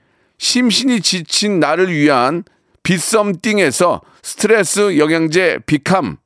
[0.41, 2.43] 심신이 지친 나를 위한
[2.81, 6.17] 비썸띵에서 스트레스 영양제 비캄,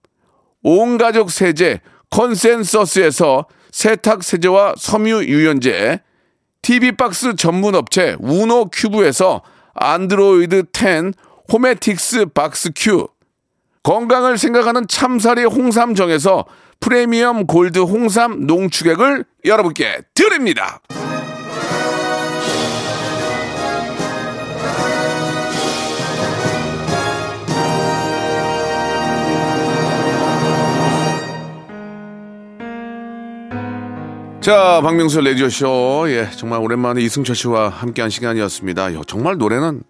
[0.63, 5.99] 온 가족 세제 컨센서스에서 세탁 세제와 섬유 유연제,
[6.61, 9.41] TV 박스 전문 업체 우노 큐브에서
[9.73, 11.11] 안드로이드 10
[11.51, 13.09] 호메틱스 박스 큐,
[13.83, 16.45] 건강을 생각하는 참사리 홍삼정에서
[16.79, 20.79] 프리미엄 골드 홍삼 농축액을 여러분께 드립니다.
[34.45, 36.05] 자, 박명수 레디오쇼.
[36.09, 38.93] 예, 정말 오랜만에 이승철 씨와 함께한 시간이었습니다.
[38.93, 39.81] 야, 정말 노래는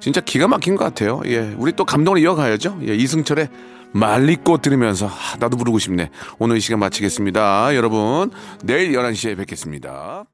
[0.00, 1.20] 진짜 기가 막힌 것 같아요.
[1.26, 2.78] 예, 우리 또 감동을 이어가야죠.
[2.88, 3.50] 예, 이승철의
[3.92, 6.08] 말리꽃 들으면서 아, 나도 부르고 싶네.
[6.38, 7.76] 오늘 이 시간 마치겠습니다.
[7.76, 8.30] 여러분,
[8.64, 10.24] 내일 11시에 뵙겠습니다.